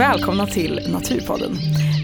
välkomna 0.00 0.46
till 0.46 0.80
Naturpodden. 0.92 1.56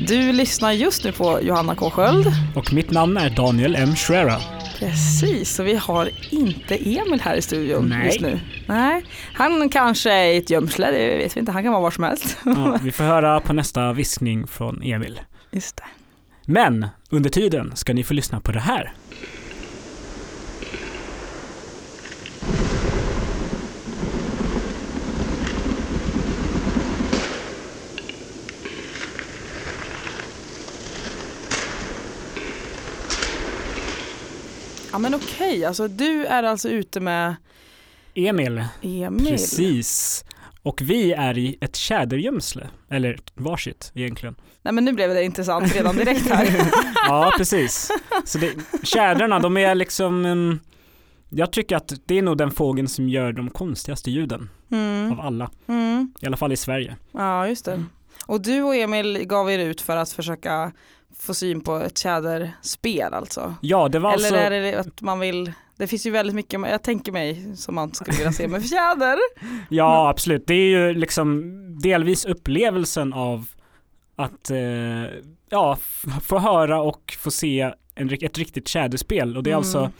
Du 0.07 0.33
lyssnar 0.33 0.73
just 0.73 1.05
nu 1.05 1.13
på 1.13 1.41
Johanna 1.43 1.75
K 1.75 1.91
Sköld. 1.91 2.27
Och 2.55 2.73
mitt 2.73 2.91
namn 2.91 3.17
är 3.17 3.31
Daniel 3.31 3.77
M. 3.77 3.97
Schreera. 3.97 4.37
Precis, 4.79 5.59
och 5.59 5.67
vi 5.67 5.75
har 5.75 6.11
inte 6.31 6.77
Emil 6.77 7.21
här 7.21 7.37
i 7.37 7.43
studion 7.43 7.89
Nej. 7.89 8.07
just 8.07 8.21
nu. 8.21 8.41
Nej, 8.67 9.05
han 9.35 9.69
kanske 9.69 10.13
är 10.13 10.33
i 10.33 10.37
ett 10.37 10.51
gömsle, 10.51 10.91
det 10.91 11.17
vet 11.17 11.37
vi 11.37 11.41
inte, 11.41 11.53
han 11.53 11.63
kan 11.63 11.73
vara 11.73 11.83
var 11.83 11.91
som 11.91 12.05
helst. 12.05 12.37
Ja, 12.45 12.79
vi 12.83 12.93
får 12.93 13.05
höra 13.05 13.41
på 13.41 13.53
nästa 13.53 13.93
viskning 13.93 14.47
från 14.47 14.83
Emil. 14.83 15.21
Just 15.51 15.77
det. 15.77 15.85
Men 16.45 16.87
under 17.11 17.31
tiden 17.31 17.73
ska 17.77 17.95
ni 17.95 18.05
få 18.05 18.15
lyssna 18.15 18.41
på 18.41 18.53
det 18.53 18.61
här. 18.61 18.93
Ja 34.97 35.01
men 35.01 35.15
okej, 35.15 35.65
alltså 35.65 35.89
du 35.89 36.27
är 36.27 36.43
alltså 36.43 36.69
ute 36.69 37.01
med 37.01 37.35
Emil, 38.15 38.65
Emil. 38.83 39.27
precis. 39.27 40.25
Och 40.63 40.81
vi 40.83 41.13
är 41.13 41.39
i 41.39 41.59
ett 41.61 41.77
tjädergömsle, 41.77 42.69
eller 42.91 43.19
varsitt 43.35 43.93
egentligen. 43.95 44.35
Nej 44.63 44.75
men 44.75 44.85
nu 44.85 44.93
blev 44.93 45.11
det 45.15 45.25
intressant 45.25 45.77
redan 45.77 45.97
direkt 45.97 46.29
här. 46.29 46.71
Ja, 47.09 47.33
precis. 47.37 47.91
Så 48.25 48.39
det, 48.39 48.53
tjädrarna, 48.83 49.39
de 49.39 49.57
är 49.57 49.75
liksom, 49.75 50.25
mm, 50.25 50.61
jag 51.29 51.53
tycker 51.53 51.77
att 51.77 51.93
det 52.07 52.19
är 52.19 52.23
nog 52.23 52.39
den 52.39 52.51
fågeln 52.51 52.89
som 52.89 53.09
gör 53.09 53.33
de 53.33 53.51
konstigaste 53.51 54.11
ljuden 54.11 54.51
Mm. 54.73 55.13
av 55.13 55.21
alla. 55.21 55.51
Mm. 55.69 56.13
I 56.21 56.27
alla 56.27 56.37
fall 56.37 56.53
i 56.53 56.57
Sverige. 56.57 56.97
Ja 57.13 57.49
just 57.49 57.65
det. 57.65 57.85
Och 58.27 58.41
du 58.43 58.63
och 58.63 58.75
Emil 58.77 59.25
gav 59.27 59.51
er 59.51 59.59
ut 59.59 59.81
för 59.81 59.97
att 59.97 60.11
försöka 60.13 60.73
få 61.19 61.35
syn 61.35 61.61
på 61.61 61.77
ett 61.77 61.99
tjäderspel 61.99 63.15
alltså? 63.15 63.55
Ja, 63.61 63.89
det 63.89 63.99
var 63.99 64.13
Eller 64.13 64.25
alltså... 64.25 64.37
är 64.37 64.51
det 64.51 64.75
att 64.81 65.01
man 65.01 65.19
vill, 65.21 65.53
det 65.77 65.87
finns 65.87 66.07
ju 66.07 66.11
väldigt 66.11 66.35
mycket, 66.37 66.61
jag 66.71 66.83
tänker 66.83 67.13
mig 67.13 67.57
som 67.57 67.75
man 67.75 67.95
skulle 67.95 68.17
vilja 68.17 68.33
se 68.33 68.49
med 68.49 68.65
fjäder. 68.69 69.19
Ja, 69.69 70.09
absolut. 70.09 70.47
Det 70.47 70.55
är 70.55 70.69
ju 70.69 70.93
liksom 70.95 71.53
delvis 71.83 72.25
upplevelsen 72.25 73.13
av 73.13 73.47
att 74.17 74.51
eh, 74.51 74.59
ja, 75.51 75.79
få 76.23 76.39
höra 76.39 76.81
och 76.81 77.17
få 77.19 77.31
se 77.31 77.73
en, 77.95 78.11
ett 78.21 78.39
riktigt 78.39 78.69
tjäderspel 78.69 79.37
och 79.37 79.43
det 79.43 79.51
är 79.51 79.53
Mm. 79.53 79.59
alltså 79.59 79.91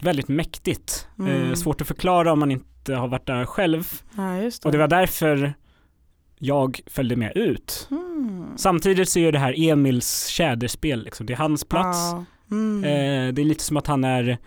väldigt 0.00 0.28
mäktigt. 0.28 1.08
Eh, 1.18 1.24
Mm. 1.26 1.56
svårt 1.56 1.80
att 1.80 1.86
förklara 1.86 2.32
om 2.32 2.38
man 2.38 2.50
inte 2.50 2.94
har 2.94 3.08
varit 3.08 3.26
där 3.26 3.44
själv 3.46 4.02
Ja 4.16 4.36
just 4.36 4.62
det. 4.62 4.66
och 4.68 4.72
det 4.72 4.78
var 4.78 4.88
därför 4.88 5.54
jag 6.42 6.80
följde 6.86 7.16
med 7.16 7.32
ut. 7.36 7.88
Mm. 7.90 8.46
Samtidigt 8.56 9.08
så 9.08 9.18
är 9.18 9.32
det 9.32 9.38
här 9.38 9.54
Emils 9.70 10.26
tjäderspel, 10.26 11.04
liksom. 11.04 11.26
det 11.26 11.32
är 11.32 11.36
hans 11.36 11.64
plats. 11.64 11.98
Ja. 11.98 12.24
Mm. 12.50 12.84
Eh, 12.84 13.34
det 13.34 13.42
är 13.42 13.44
lite 13.44 13.64
som 13.64 13.76
att 13.76 13.86
han 13.86 14.04
är 14.04 14.38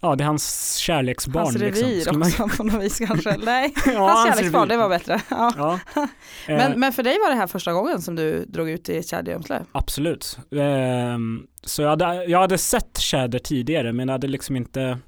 Ja, 0.00 0.16
det 0.16 0.24
är 0.24 0.26
hans 0.26 0.76
kärleksbarn. 0.76 1.44
Hans 1.44 1.56
revir 1.56 1.84
liksom. 1.84 2.18
Man- 2.18 2.28
också 2.28 2.48
på 2.56 2.64
något 2.64 2.82
vis 2.82 2.98
kanske. 2.98 3.36
Nej, 3.44 3.74
ja, 3.86 4.08
hans 4.08 4.28
kärleksbarn, 4.28 4.68
det 4.68 4.76
var 4.76 4.88
bättre. 4.88 5.20
Ja. 5.30 5.52
Ja. 5.56 5.78
Eh, 6.48 6.56
Men, 6.56 6.80
men 6.80 6.92
för 6.92 7.02
dig 7.02 7.18
var 7.18 7.30
det 7.30 7.36
här 7.36 7.46
första 7.46 7.72
gången 7.72 8.02
som 8.02 8.16
du 8.16 8.44
drog 8.44 8.70
ut 8.70 8.88
i 8.88 8.96
ett 8.96 9.08
tjädergömsle? 9.08 9.64
Absolut. 9.72 10.38
Ehm, 10.52 11.46
så 11.62 11.82
jag 11.82 11.88
hade, 11.88 12.24
jag 12.24 12.38
hade 12.40 12.58
sett 12.58 12.98
tjäder 12.98 13.38
tidigare 13.38 13.92
men 13.92 14.08
jag 14.08 14.14
hade 14.14 14.26
liksom 14.28 14.56
inte. 14.56 14.98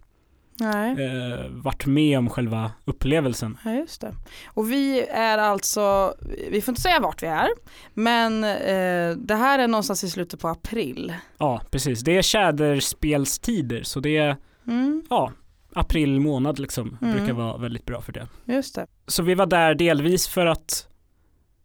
Eh, 0.60 1.46
varit 1.50 1.86
med 1.86 2.18
om 2.18 2.30
själva 2.30 2.70
upplevelsen. 2.84 3.58
Ja, 3.64 3.72
just 3.72 4.00
det. 4.00 4.14
Och 4.46 4.72
vi 4.72 5.00
är 5.10 5.38
alltså, 5.38 6.14
vi 6.50 6.60
får 6.60 6.72
inte 6.72 6.80
säga 6.82 7.00
vart 7.00 7.22
vi 7.22 7.26
är, 7.26 7.48
men 7.94 8.44
eh, 8.44 9.16
det 9.16 9.34
här 9.34 9.58
är 9.58 9.68
någonstans 9.68 10.04
i 10.04 10.10
slutet 10.10 10.40
på 10.40 10.48
april. 10.48 11.14
Ja, 11.38 11.60
precis. 11.70 12.00
Det 12.00 12.16
är 12.16 12.22
tjäderspelstider 12.22 13.82
så 13.82 14.00
det 14.00 14.16
är 14.16 14.36
Mm, 14.66 15.02
ja, 15.10 15.32
april 15.74 16.20
månad 16.20 16.58
liksom. 16.58 16.98
Mm. 17.02 17.16
Brukar 17.16 17.32
vara 17.32 17.56
väldigt 17.56 17.84
bra 17.86 18.00
för 18.00 18.12
det. 18.12 18.28
just 18.44 18.74
det. 18.74 18.86
Så 19.06 19.22
vi 19.22 19.34
var 19.34 19.46
där 19.46 19.74
delvis 19.74 20.28
för 20.28 20.46
att 20.46 20.88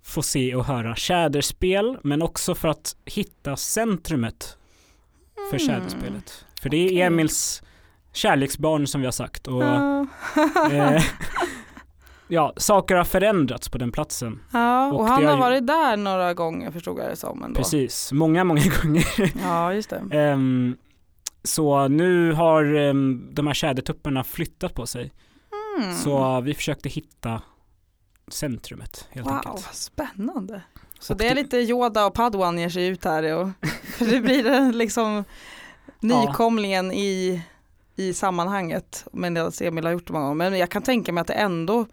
få 0.04 0.22
se 0.22 0.56
och 0.56 0.66
höra 0.66 0.96
tjäderspel 0.96 1.98
men 2.04 2.22
också 2.22 2.56
för 2.56 2.68
att 2.68 2.96
hitta 3.06 3.56
centrumet 3.56 4.58
för 5.52 5.60
Mm. 5.60 5.68
tjäderspelet. 5.68 6.46
För 6.62 6.70
det 6.70 6.78
är 6.78 6.86
Okej. 6.88 7.02
Emils 7.02 7.64
kärleksbarn 8.14 8.88
som 8.88 9.02
vi 9.02 9.08
har 9.08 9.12
sagt 9.12 9.48
och 9.48 9.64
Ja. 9.64 10.06
eh, 10.72 11.04
ja, 12.28 12.54
saker 12.58 12.96
har 12.96 13.04
förändrats 13.04 13.70
på 13.70 13.78
den 13.78 13.92
platsen. 13.92 14.40
ja, 14.54 14.92
och, 14.92 15.00
och 15.00 15.08
han 15.08 15.26
har 15.26 15.34
ju- 15.34 15.40
varit 15.40 15.68
där 15.68 15.98
några 15.98 16.34
gånger 16.34 16.72
förstod 16.72 17.00
jag 17.00 17.10
det 17.10 17.16
som 17.16 17.44
ändå. 17.44 17.58
Precis, 17.58 18.12
många, 18.12 18.44
många 18.44 18.62
gånger. 18.84 19.06
Ja, 19.44 19.74
just 19.74 19.90
det. 19.90 20.02
Ehm, 20.20 20.78
så 21.44 21.88
nu 21.88 22.32
har 22.34 22.76
um, 22.76 23.30
de 23.34 23.48
här 23.48 23.54
tjädertupparna 23.54 24.24
flyttat 24.24 24.74
på 24.76 24.86
sig. 24.86 25.12
Mm. 25.80 25.96
Så 25.96 26.42
vi 26.42 26.54
försökte 26.54 26.90
hitta 26.90 27.42
centrumet 28.28 29.08
helt 29.12 29.28
wow, 29.28 29.34
enkelt. 29.36 29.54
vad 29.66 29.76
spännande. 29.76 30.62
Så 31.00 31.14
Och 31.14 31.20
det 31.20 31.28
är 31.28 31.36
lite 31.36 31.58
Yoda 31.58 32.06
och 32.06 32.14
Padawan 32.14 32.58
ger 32.60 32.70
sig 32.70 32.88
ut 32.88 33.06
här 33.06 33.36
och 33.36 33.48
det 34.00 34.20
blir 34.22 34.74
liksom 34.74 35.24
nykomlingen 36.00 36.92
i, 36.92 37.42
i 37.96 38.14
sammanhanget. 38.14 39.06
Men 39.14 39.34
det 39.34 39.62
Emil 39.62 39.86
har 39.86 39.92
gjort 39.92 40.08
det 40.08 40.14
många 40.14 40.26
gånger. 40.26 40.36
Men 40.50 40.60
jag 40.60 40.70
kan 40.70 40.82
tänka 40.82 41.12
mig 41.14 41.22
att 41.22 41.28
det 41.28 41.34
ändå 41.34 41.86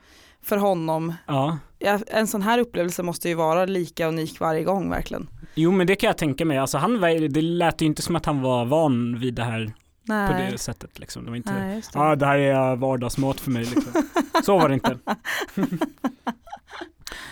för 0.43 0.57
honom, 0.57 1.15
Ja, 1.27 1.59
en 2.07 2.27
sån 2.27 2.43
här 2.43 2.59
upplevelse 2.59 3.03
måste 3.03 3.29
ju 3.29 3.35
vara 3.35 3.65
lika 3.65 4.07
unik 4.09 4.41
varje 4.41 4.65
gång 4.65 4.91
verkligen. 4.91 5.29
jo 5.55 5.71
men 5.73 5.87
det 5.87 5.97
kan 5.97 6.07
jag 6.07 6.19
tänka 6.19 6.45
mig. 6.45 6.59
Alltså 6.59 6.79
han 6.79 7.01
det 7.01 7.43
lät 7.43 7.83
ju 7.83 7.87
inte 7.87 8.03
som 8.03 8.17
att 8.17 8.27
han 8.27 8.43
var 8.43 8.65
van 8.65 9.19
vid 9.19 9.35
det 9.35 9.43
här 9.45 9.67
på 9.67 9.73
Nej, 10.15 10.49
det 10.53 10.59
sättet 10.59 10.99
liksom. 10.99 11.25
Det 11.25 11.31
var 11.31 11.37
inte, 11.37 11.53
Nej 11.53 11.77
det. 11.77 11.83
ja 11.95 12.17
det 12.17 12.27
här 12.27 12.39
är 12.39 12.77
vardagsmat 12.77 13.41
för 13.41 13.51
mig 13.51 13.65
liksom. 13.65 14.03
Så 14.45 14.59
var 14.59 14.69
det 14.69 14.75
inte. 14.75 14.99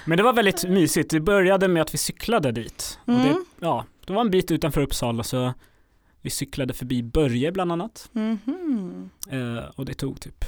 Men 0.04 0.16
det 0.16 0.22
var 0.22 0.32
väldigt 0.32 0.64
mysigt. 0.68 1.10
Det 1.10 1.20
började 1.20 1.68
med 1.68 1.82
att 1.82 1.94
vi 1.94 1.98
cyklade 1.98 2.52
dit. 2.52 2.98
Och 3.04 3.12
det, 3.12 3.28
Mm. 3.28 3.44
ja, 3.60 3.84
det 4.06 4.12
var 4.12 4.20
en 4.20 4.30
bit 4.30 4.50
utanför 4.50 4.80
Uppsala 4.80 5.22
så 5.22 5.54
vi 6.28 6.32
cyklade 6.32 6.74
förbi 6.74 7.02
Börje 7.02 7.52
bland 7.52 7.72
annat. 7.72 8.08
Mhm. 8.12 9.10
Eh, 9.30 9.64
och 9.76 9.84
det 9.84 9.94
tog 9.94 10.20
typ 10.20 10.44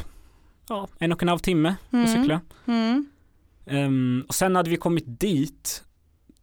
ja, 0.69 0.89
en 0.99 1.13
och 1.13 1.23
en 1.23 1.29
halv 1.29 1.39
timme 1.39 1.75
Mm. 1.93 2.05
att 2.05 2.13
cykla. 2.13 2.41
Mm. 2.67 3.07
Ehm, 3.67 4.25
och 4.29 4.35
sen 4.35 4.57
hade 4.57 4.71
vi 4.71 4.77
kommit 4.77 5.05
dit, 5.07 5.85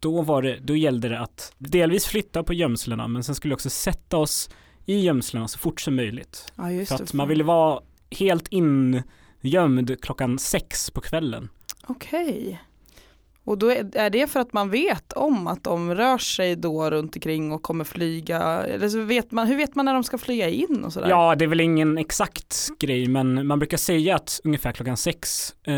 då, 0.00 0.22
var 0.22 0.42
det, 0.42 0.58
då 0.62 0.76
gällde 0.76 1.08
det 1.08 1.20
att 1.20 1.52
delvis 1.58 2.06
flytta 2.06 2.42
på 2.42 2.54
gömslena 2.54 3.08
men 3.08 3.24
sen 3.24 3.34
skulle 3.34 3.52
vi 3.52 3.56
också 3.56 3.70
sätta 3.70 4.16
oss 4.16 4.50
i 4.86 5.00
gömslena 5.00 5.48
så 5.48 5.58
fort 5.58 5.80
som 5.80 5.96
möjligt. 5.96 6.52
Ja 6.56 6.62
För 6.62 6.70
det. 6.70 6.94
att 7.04 7.12
man 7.12 7.28
ville 7.28 7.44
vara 7.44 7.80
helt 8.10 8.48
ingömd 8.50 10.00
klockan 10.02 10.38
sex 10.38 10.90
på 10.90 11.00
kvällen. 11.00 11.48
Okej. 11.86 12.60
Och 13.48 13.58
då 13.58 13.70
är, 13.70 13.96
är 13.96 14.10
det 14.10 14.26
för 14.26 14.40
att 14.40 14.52
man 14.52 14.70
vet 14.70 15.12
om 15.12 15.46
att 15.46 15.64
de 15.64 15.94
rör 15.94 16.18
sig 16.18 16.56
då 16.56 16.90
runt 16.90 17.16
omkring 17.16 17.52
och 17.52 17.62
kommer 17.62 17.84
flyga? 17.84 18.40
Eller 18.42 18.88
så 18.88 19.00
vet 19.00 19.30
man, 19.30 19.46
hur 19.46 19.56
vet 19.56 19.74
man 19.74 19.84
när 19.84 19.94
de 19.94 20.04
ska 20.04 20.18
flyga 20.18 20.48
in 20.48 20.84
och 20.84 20.92
sådär? 20.92 21.08
Ja, 21.08 21.34
det 21.34 21.44
är 21.44 21.46
väl 21.48 21.60
ingen 21.60 21.98
exakt 21.98 22.68
grej, 22.78 23.08
men 23.08 23.46
man 23.46 23.58
brukar 23.58 23.76
säga 23.76 24.16
att 24.16 24.40
ungefär 24.44 24.72
klockan 24.72 24.96
sex 24.96 25.54
eh, 25.64 25.74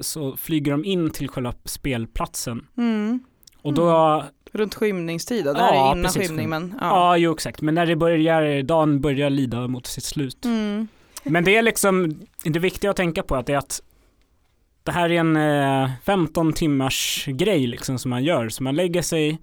så 0.00 0.36
flyger 0.36 0.72
de 0.72 0.84
in 0.84 1.10
till 1.10 1.28
själva 1.28 1.54
spelplatsen. 1.64 2.66
Mm. 2.76 3.20
Och 3.62 3.74
då, 3.74 4.24
Runt 4.52 4.74
skymningstid, 4.74 5.44
då? 5.44 5.52
det 5.52 5.58
Ja, 5.58 5.64
här 5.64 5.74
är 5.74 5.92
innan 5.92 6.04
precis, 6.04 6.28
skymning 6.28 6.48
men 6.48 6.74
ja. 6.80 6.86
ja. 6.86 7.16
jo 7.16 7.32
exakt, 7.32 7.60
men 7.60 7.74
när 7.74 7.86
det 7.86 7.96
börjar, 7.96 8.62
dagen 8.62 9.00
börjar 9.00 9.30
lida 9.30 9.68
mot 9.68 9.86
sitt 9.86 10.04
slut. 10.04 10.44
Mm. 10.44 10.88
Men 11.24 11.44
det 11.44 11.56
är 11.56 11.62
liksom, 11.62 12.20
det 12.44 12.58
viktiga 12.58 12.90
att 12.90 12.96
tänka 12.96 13.22
på 13.22 13.36
att 13.36 13.46
det 13.46 13.52
är 13.52 13.58
att 13.58 13.80
det 14.84 14.92
här 14.92 15.10
är 15.10 15.20
en 15.20 15.36
eh, 15.84 15.90
15 16.06 16.52
timmars 16.52 17.24
grej 17.28 17.66
liksom 17.66 17.98
som 17.98 18.10
man 18.10 18.24
gör. 18.24 18.48
Så 18.48 18.62
man 18.62 18.76
lägger 18.76 19.02
sig 19.02 19.38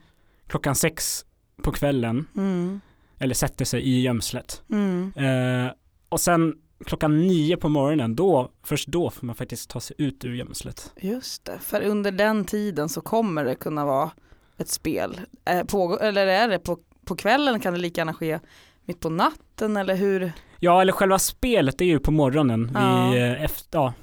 klockan 0.48 0.76
sex 0.76 1.26
på 1.64 1.72
kvällen, 1.72 2.28
Mm. 2.38 2.82
eller 3.20 3.34
sätter 3.36 3.66
sig 3.66 3.82
i 3.82 4.02
gömslet. 4.02 4.62
Mm. 4.70 5.14
Eh, 5.16 5.72
och 6.10 6.20
sen 6.20 6.54
klockan 6.86 7.28
nio 7.28 7.58
på 7.58 7.70
morgonen, 7.70 8.16
då, 8.16 8.52
först 8.64 8.88
då 8.88 9.10
får 9.10 9.26
man 9.26 9.36
faktiskt 9.36 9.70
ta 9.70 9.80
sig 9.80 9.96
ut 10.00 10.26
ur 10.26 10.34
gömslet. 10.36 10.94
Just 11.02 11.46
det, 11.46 11.60
för 11.60 11.82
under 11.82 12.12
den 12.12 12.46
tiden 12.46 12.90
så 12.90 13.02
kommer 13.02 13.46
det 13.46 13.56
kunna 13.56 13.86
vara 13.86 14.12
ett 14.58 14.70
spel. 14.70 15.20
Eh, 15.46 15.64
på, 15.64 16.00
eller 16.02 16.28
är 16.28 16.48
det 16.48 16.60
på, 16.60 16.78
på 17.06 17.16
kvällen 17.16 17.60
kan 17.60 17.74
det 17.74 17.80
lika 17.80 18.02
gärna 18.02 18.14
ske 18.14 18.40
mitt 18.86 19.00
på 19.00 19.10
natten 19.10 19.78
eller 19.78 19.96
hur? 19.96 20.32
Ja, 20.60 20.82
eller 20.82 20.94
själva 20.94 21.20
spelet 21.20 21.82
är 21.82 21.86
ju 21.86 22.00
på 22.00 22.12
morgonen, 22.12 22.72
Ja. 22.74 23.10
vid, 23.12 23.22
eh, 23.24 23.44
efter, 23.44 23.80
ja, 23.80 23.94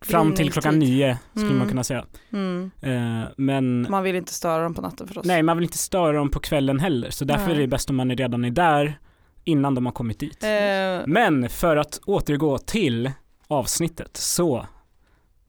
fram 0.00 0.34
till 0.34 0.52
klockan 0.52 0.72
Gryningstid. 0.72 0.98
nio 0.98 1.18
skulle 1.32 1.46
Mm. 1.46 1.58
man 1.58 1.68
kunna 1.68 1.84
säga. 1.84 2.04
Mm. 2.32 2.70
Eh, 2.80 3.28
men 3.36 3.86
Man 3.90 4.02
vill 4.02 4.16
inte 4.16 4.34
störa 4.34 4.62
dem 4.62 4.74
på 4.74 4.82
natten 4.82 5.06
förstås. 5.06 5.26
nej, 5.26 5.42
man 5.42 5.56
vill 5.56 5.64
inte 5.64 5.78
störa 5.78 6.12
dem 6.16 6.30
på 6.30 6.40
kvällen 6.40 6.80
heller, 6.80 7.10
så 7.10 7.24
därför 7.24 7.46
Nej. 7.46 7.56
är 7.56 7.60
det 7.60 7.66
bäst 7.66 7.90
om 7.90 7.96
man 7.96 8.10
är 8.10 8.16
redan 8.16 8.44
är 8.44 8.50
där 8.50 8.98
innan 9.44 9.74
de 9.74 9.86
har 9.86 9.92
kommit 9.92 10.18
dit. 10.20 10.42
Eh, 10.44 11.06
Men 11.06 11.48
för 11.48 11.76
att 11.76 12.00
återgå 12.06 12.58
till 12.58 13.10
avsnittet 13.48 14.16
så 14.16 14.66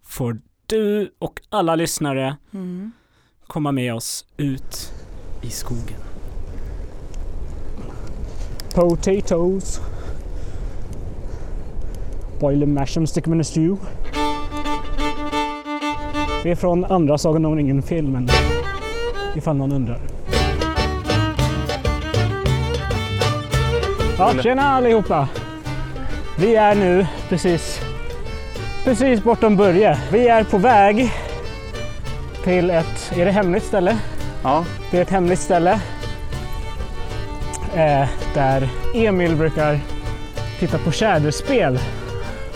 får 0.06 0.40
du 0.66 1.12
och 1.20 1.42
alla 1.50 1.76
lyssnare 1.76 2.38
mm. 2.54 2.92
komma 3.48 3.72
med 3.72 3.94
oss 3.96 4.26
ut 4.38 4.94
i 5.42 5.50
skogen. 5.50 6.00
Potatoes. 8.76 9.82
Boil 12.40 12.60
them, 12.60 12.74
mash 12.74 12.94
them, 12.94 13.08
stick 13.08 13.24
them 13.24 13.34
in 13.34 13.42
a 13.42 13.44
stew. 13.44 13.78
Det 16.44 16.52
är 16.52 16.56
från 16.56 16.86
andra 16.86 17.18
Sagan 17.18 17.46
om 17.46 17.56
ringen-filmen. 17.56 18.30
Ifall 19.36 19.56
någon 19.56 19.72
undrar. 19.72 20.00
Ja, 24.18 24.34
tjena 24.44 24.62
allihopa! 24.62 25.28
Vi 26.40 26.56
är 26.56 26.76
nu 26.76 27.08
precis, 27.30 27.82
precis 28.84 29.24
bortom 29.24 29.56
Börje. 29.56 29.98
Vi 30.12 30.28
är 30.28 30.44
på 30.44 30.58
väg 30.58 31.14
till 32.44 32.70
ett, 32.70 33.12
är 33.16 33.26
det 33.26 33.32
hemligt 33.32 33.64
ställe? 33.64 33.98
Ja. 34.44 34.66
Det 34.92 34.98
är 34.98 35.02
ett 35.02 35.10
hemligt 35.10 35.40
ställe 35.40 35.72
eh, 37.76 38.08
där 38.34 38.70
Emil 38.96 39.36
brukar 39.36 39.80
titta 40.60 40.78
på 40.78 40.92
tjäderspel. 40.92 41.80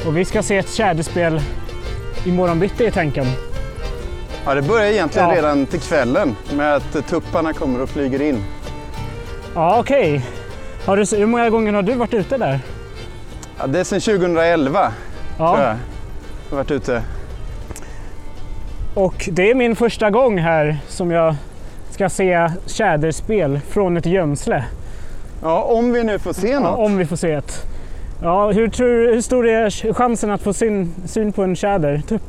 Och 0.07 0.17
vi 0.17 0.25
ska 0.25 0.43
se 0.43 0.57
ett 0.57 0.69
tjäderspel 0.69 1.41
imorgon 2.25 2.59
bitti 2.59 2.85
i 2.85 2.91
tanken. 2.91 3.25
Ja, 4.45 4.55
det 4.55 4.61
börjar 4.61 4.85
egentligen 4.85 5.29
Ja. 5.29 5.35
redan 5.35 5.65
till 5.65 5.79
kvällen 5.79 6.35
med 6.53 6.75
att 6.75 7.07
tupparna 7.07 7.53
kommer 7.53 7.81
och 7.81 7.89
flyger 7.89 8.21
in. 8.21 8.43
Ja, 9.55 9.79
okej. 9.79 10.25
Du, 10.85 11.17
hur 11.17 11.25
många 11.25 11.49
gånger 11.49 11.73
har 11.73 11.81
du 11.81 11.93
varit 11.93 12.13
ute 12.13 12.37
där? 12.37 12.59
Ja, 13.59 13.67
det 13.67 13.79
är 13.79 13.83
sedan 13.83 13.99
2011 14.01 14.91
tror 15.37 15.49
jag. 15.49 15.57
Ja, 15.59 15.63
Jag 15.63 15.75
har 16.49 16.57
varit 16.57 16.71
ute. 16.71 17.03
och 18.93 19.29
det 19.31 19.51
är 19.51 19.55
min 19.55 19.75
första 19.75 20.09
gång 20.09 20.37
här 20.37 20.77
som 20.87 21.11
jag 21.11 21.35
ska 21.91 22.09
se 22.09 22.51
tjäderspel 22.65 23.59
från 23.69 23.97
ett 23.97 24.05
gömsle. 24.05 24.65
Ja, 25.41 25.61
om 25.63 25.91
vi 25.93 26.03
nu 26.03 26.19
får 26.19 26.33
se 26.33 26.47
Ja, 26.49 26.59
något. 26.59 26.79
om 26.79 26.97
vi 26.97 27.05
får 27.05 27.15
se 27.15 27.31
ett. 27.31 27.63
Ja, 28.23 28.51
hur, 28.51 28.67
tror, 28.67 29.13
hur 29.13 29.21
stor 29.21 29.47
är 29.47 29.93
chansen 29.93 30.31
att 30.31 30.41
få 30.41 30.53
syn, 30.53 30.93
syn 31.05 31.31
på 31.33 31.43
en 31.43 31.55
tjäder? 31.55 32.01
Typ 32.07 32.21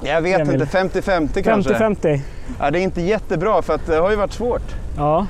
Jag 0.00 0.22
vet 0.22 0.40
Emil. 0.40 0.60
inte, 0.62 1.00
50-50 1.00 1.42
kanske. 1.42 1.72
50-50? 1.74 2.20
Ja, 2.60 2.70
det 2.70 2.78
är 2.78 2.82
inte 2.82 3.00
jättebra 3.02 3.62
för 3.62 3.74
att 3.74 3.86
det 3.86 3.96
har 3.96 4.10
ju 4.10 4.16
varit 4.16 4.32
svårt. 4.32 4.74
Ja, 4.96 5.26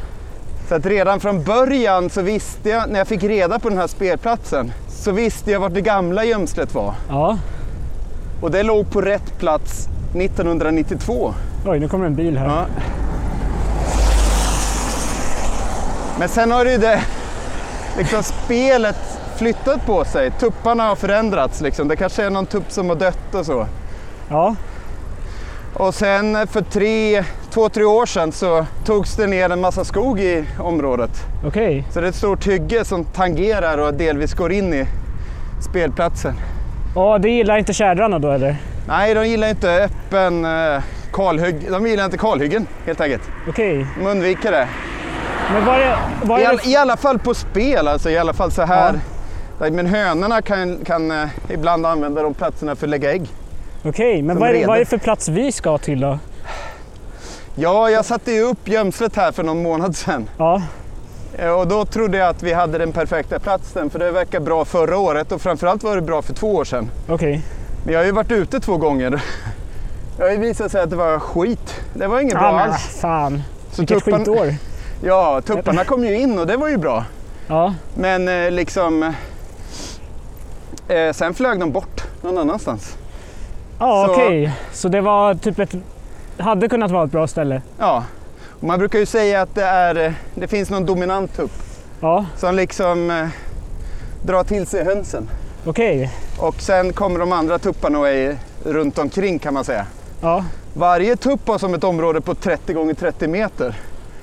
Så 0.68 0.74
att 0.74 0.86
redan 0.86 1.20
från 1.20 1.42
början 1.44 2.10
så 2.10 2.22
visste 2.22 2.68
jag, 2.68 2.88
när 2.90 2.98
jag 2.98 3.08
fick 3.08 3.22
reda 3.22 3.58
på 3.58 3.68
den 3.68 3.78
här 3.78 3.86
spelplatsen, 3.86 4.72
så 4.88 5.12
visste 5.12 5.50
jag 5.50 5.60
vart 5.60 5.74
det 5.74 5.80
gamla 5.80 6.24
gömslet 6.24 6.74
var. 6.74 6.94
ja. 7.08 7.38
Och 8.40 8.50
det 8.50 8.62
låg 8.62 8.90
på 8.90 9.00
rätt 9.00 9.38
plats 9.38 9.88
1992. 10.14 11.34
Oj, 11.66 11.80
nu 11.80 11.88
kommer 11.88 12.06
en 12.06 12.14
bil 12.14 12.38
här. 12.38 12.46
Ja. 12.46 12.66
Men 16.18 16.28
sen 16.28 16.52
har 16.52 16.64
ju 16.64 16.78
det, 16.78 17.00
liksom 17.98 18.22
spelet 18.22 18.96
flyttat 19.36 19.86
på 19.86 20.04
sig. 20.04 20.30
Tupparna 20.30 20.82
har 20.88 20.96
förändrats 20.96 21.60
liksom. 21.60 21.88
Det 21.88 21.96
kanske 21.96 22.24
är 22.24 22.30
någon 22.30 22.46
tupp 22.46 22.64
som 22.72 22.88
har 22.88 22.96
dött 22.96 23.34
och 23.34 23.46
så. 23.46 23.66
Ja, 24.28 24.56
Och 25.75 25.94
sen 25.94 26.46
för 26.46 26.61
tre, 26.61 27.25
två, 27.50 27.69
tre 27.69 27.84
år 27.84 28.06
sedan 28.06 28.32
så 28.32 28.67
togs 28.84 29.17
det 29.17 29.26
ner 29.26 29.50
en 29.50 29.61
massa 29.61 29.84
skog 29.84 30.20
i 30.20 30.44
området. 30.58 31.11
okej. 31.46 31.84
Så 31.93 32.00
det 32.00 32.06
är 32.06 32.08
ett 32.08 32.14
stort 32.17 32.46
hygge 32.46 32.84
som 32.84 33.05
tangerar 33.05 33.78
och 33.78 33.94
delvis 33.94 34.34
går 34.34 34.52
in 34.52 34.75
i 34.75 34.87
spelplatsen. 35.70 36.34
Ja, 36.94 37.19
det 37.19 37.28
gillar 37.28 37.58
inte 37.58 37.73
tjädrarna 37.73 38.19
då 38.19 38.31
eller? 38.31 38.56
Nej, 38.88 39.14
de 39.14 39.26
gillar 39.28 39.49
inte 39.49 39.70
öppen 39.84 40.44
eh, 40.44 40.82
kalhygg. 41.12 41.70
De 41.70 41.87
gillar 41.87 42.05
inte 42.05 42.19
kalhyggen 42.19 42.67
helt 42.87 43.00
enkelt. 43.00 43.23
Okej. 43.49 43.87
De 43.99 44.06
undviker 44.06 44.52
det. 44.52 44.69
Men 45.52 45.64
vad 45.67 45.76
är, 45.76 45.99
vad 46.23 46.40
I, 46.40 46.44
all, 46.44 46.56
det? 46.56 46.70
I 46.70 46.76
alla 46.76 46.96
fall 46.96 47.19
på 47.19 47.34
spel, 47.34 47.88
alltså 47.88 48.11
i 48.11 48.19
alla 48.19 48.32
fall 48.32 48.50
så 48.50 48.62
här. 48.62 49.00
Men 49.58 49.87
hönorna 49.87 50.43
kan, 50.43 50.78
kan 50.84 51.11
eh, 51.11 51.28
ibland 51.49 51.87
använda 51.87 52.23
de 52.23 52.34
platserna 52.34 52.76
för 52.76 52.87
att 52.87 52.90
lägga 52.90 53.12
ägg. 53.12 53.28
Okej, 53.87 54.23
men 54.23 54.37
som 54.37 54.41
vad 54.41 54.49
är, 54.50 54.55
det, 54.55 54.67
vad 54.67 54.77
är 54.77 54.81
det 54.81 54.87
för 54.87 54.99
plats 54.99 55.29
vi 55.29 55.53
ska 55.53 55.79
till 55.79 56.00
då? 56.00 56.19
Ja, 57.55 57.91
jag 57.91 58.05
satte 58.05 58.33
ju 58.33 58.43
upp 58.43 58.69
gömslet 58.69 59.17
här 59.17 59.33
för 59.33 59.43
någon 59.43 59.62
månad 59.62 59.97
sedan. 59.97 60.29
Ja, 60.38 60.62
Eh, 61.38 61.50
Och 61.50 61.67
då 61.69 61.85
trodde 61.85 62.19
jag 62.19 62.29
att 62.29 62.43
vi 62.43 62.53
hade 62.53 62.79
den 62.79 62.93
perfekta 62.93 63.38
platsen 63.38 63.91
för 63.91 63.99
det 63.99 64.11
verkar 64.11 64.41
bra 64.41 64.65
förra 64.65 64.99
året 64.99 65.33
och 65.33 65.41
framförallt 65.43 65.83
var 65.83 65.97
det 65.97 66.03
bra 66.03 66.23
för 66.23 66.35
två 66.35 66.55
år 66.55 66.65
sedan. 66.65 66.91
okej. 67.09 67.43
Men 67.85 67.93
jag 67.93 68.00
har 68.00 68.05
ju 68.06 68.12
varit 68.12 68.33
ute 68.33 68.61
två 68.61 68.77
gånger. 68.77 69.23
Det 70.17 70.23
har 70.23 70.31
ju 70.31 70.37
visat 70.38 70.73
sig 70.73 70.81
att 70.83 70.91
det 70.91 70.97
var 70.97 71.19
skit. 71.19 71.81
Det 71.94 72.06
var 72.06 72.21
inget 72.21 72.35
bra 72.35 72.43
Ja, 72.43 72.53
men 72.53 72.61
vad 72.61 72.69
alls. 72.75 72.99
fan. 73.00 73.43
Så 73.71 73.83
Vilket 73.83 73.99
tuppan- 74.05 74.19
skitår. 74.19 74.55
Ja, 75.03 75.41
tupparna 75.41 75.85
kom 75.85 76.05
ju 76.05 76.19
in 76.19 76.38
och 76.38 76.47
det 76.47 76.56
var 76.56 76.69
ju 76.69 76.77
bra. 76.77 77.05
Ja, 77.47 77.75
Men 77.94 78.29
eh, 78.29 78.50
liksom... 78.50 79.03
Eh, 80.88 81.12
sen 81.12 81.35
flög 81.35 81.61
de 81.61 81.73
bort 81.73 82.03
någon 82.23 82.38
annanstans. 82.38 82.97
Ja 83.78 84.08
okej. 84.11 84.52
Så 84.73 84.88
det 84.88 85.00
var 85.00 85.34
typ 85.34 85.58
ett... 85.58 85.75
Hade 86.38 86.69
kunnat 86.69 86.90
vara 86.90 87.05
ett 87.05 87.11
bra 87.11 87.26
ställe. 87.26 87.62
Ja, 87.78 88.05
och 88.61 88.64
man 88.64 88.78
brukar 88.78 88.99
ju 88.99 89.06
säga 89.06 89.43
att 89.43 89.55
det, 89.55 89.62
är, 89.64 90.06
eh, 90.06 90.12
det 90.34 90.49
finns 90.49 90.70
någon 90.70 90.87
dominant 90.87 91.37
tupp 91.37 91.50
Ja, 92.00 92.26
som 92.37 92.55
liksom 92.55 93.11
eh, 93.11 93.26
drar 94.23 94.44
till 94.44 94.67
sig 94.67 94.84
hönsen. 94.84 95.28
okej. 95.64 96.11
Och 96.38 96.55
sen 96.61 96.93
kommer 96.93 97.19
de 97.20 97.32
andra 97.32 97.58
tupparna 97.58 97.99
och 97.99 98.08
är 98.08 98.37
runt 98.64 98.99
omkring 98.99 99.38
kan 99.38 99.55
man 99.55 99.64
säga. 99.64 99.87
Ja, 100.20 100.44
Varje 100.75 101.17
tupp 101.17 101.49
har 101.49 101.58
som 101.58 101.75
ett 101.75 101.84
område 101.84 102.20
på 102.20 102.34
30 102.34 102.73
gånger 102.73 102.94
30 102.94 103.28
meter. 103.28 103.75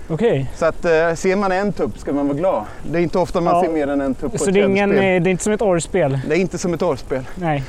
okej. 0.10 0.52
Så 0.56 0.66
att 0.66 0.86
eh, 0.86 1.14
ser 1.16 1.36
man 1.36 1.52
en 1.52 1.74
tupp 1.74 1.98
ska 1.98 2.14
man 2.14 2.28
vara 2.28 2.38
glad. 2.38 2.64
Det 2.92 2.98
är 2.98 3.02
inte 3.02 3.18
ofta 3.20 3.42
man 3.42 3.56
Ja. 3.56 3.62
ser 3.64 3.70
mer 3.72 3.88
än 3.88 4.02
en 4.02 4.16
tupp 4.16 4.32
på 4.32 4.38
Så 4.38 4.48
ett 4.48 4.54
det 4.54 4.60
är, 4.62 4.66
ingen, 4.66 4.92
eh, 4.92 4.98
det 5.00 5.30
är 5.30 5.32
inte 5.32 5.44
som 5.44 5.54
ett 5.54 5.62
orrspel? 5.62 6.20
Det 6.28 6.36
är 6.36 6.40
inte 6.40 6.58
som 6.58 6.74
ett 6.74 6.82
årspel. 6.82 7.24
Nej. 7.36 7.64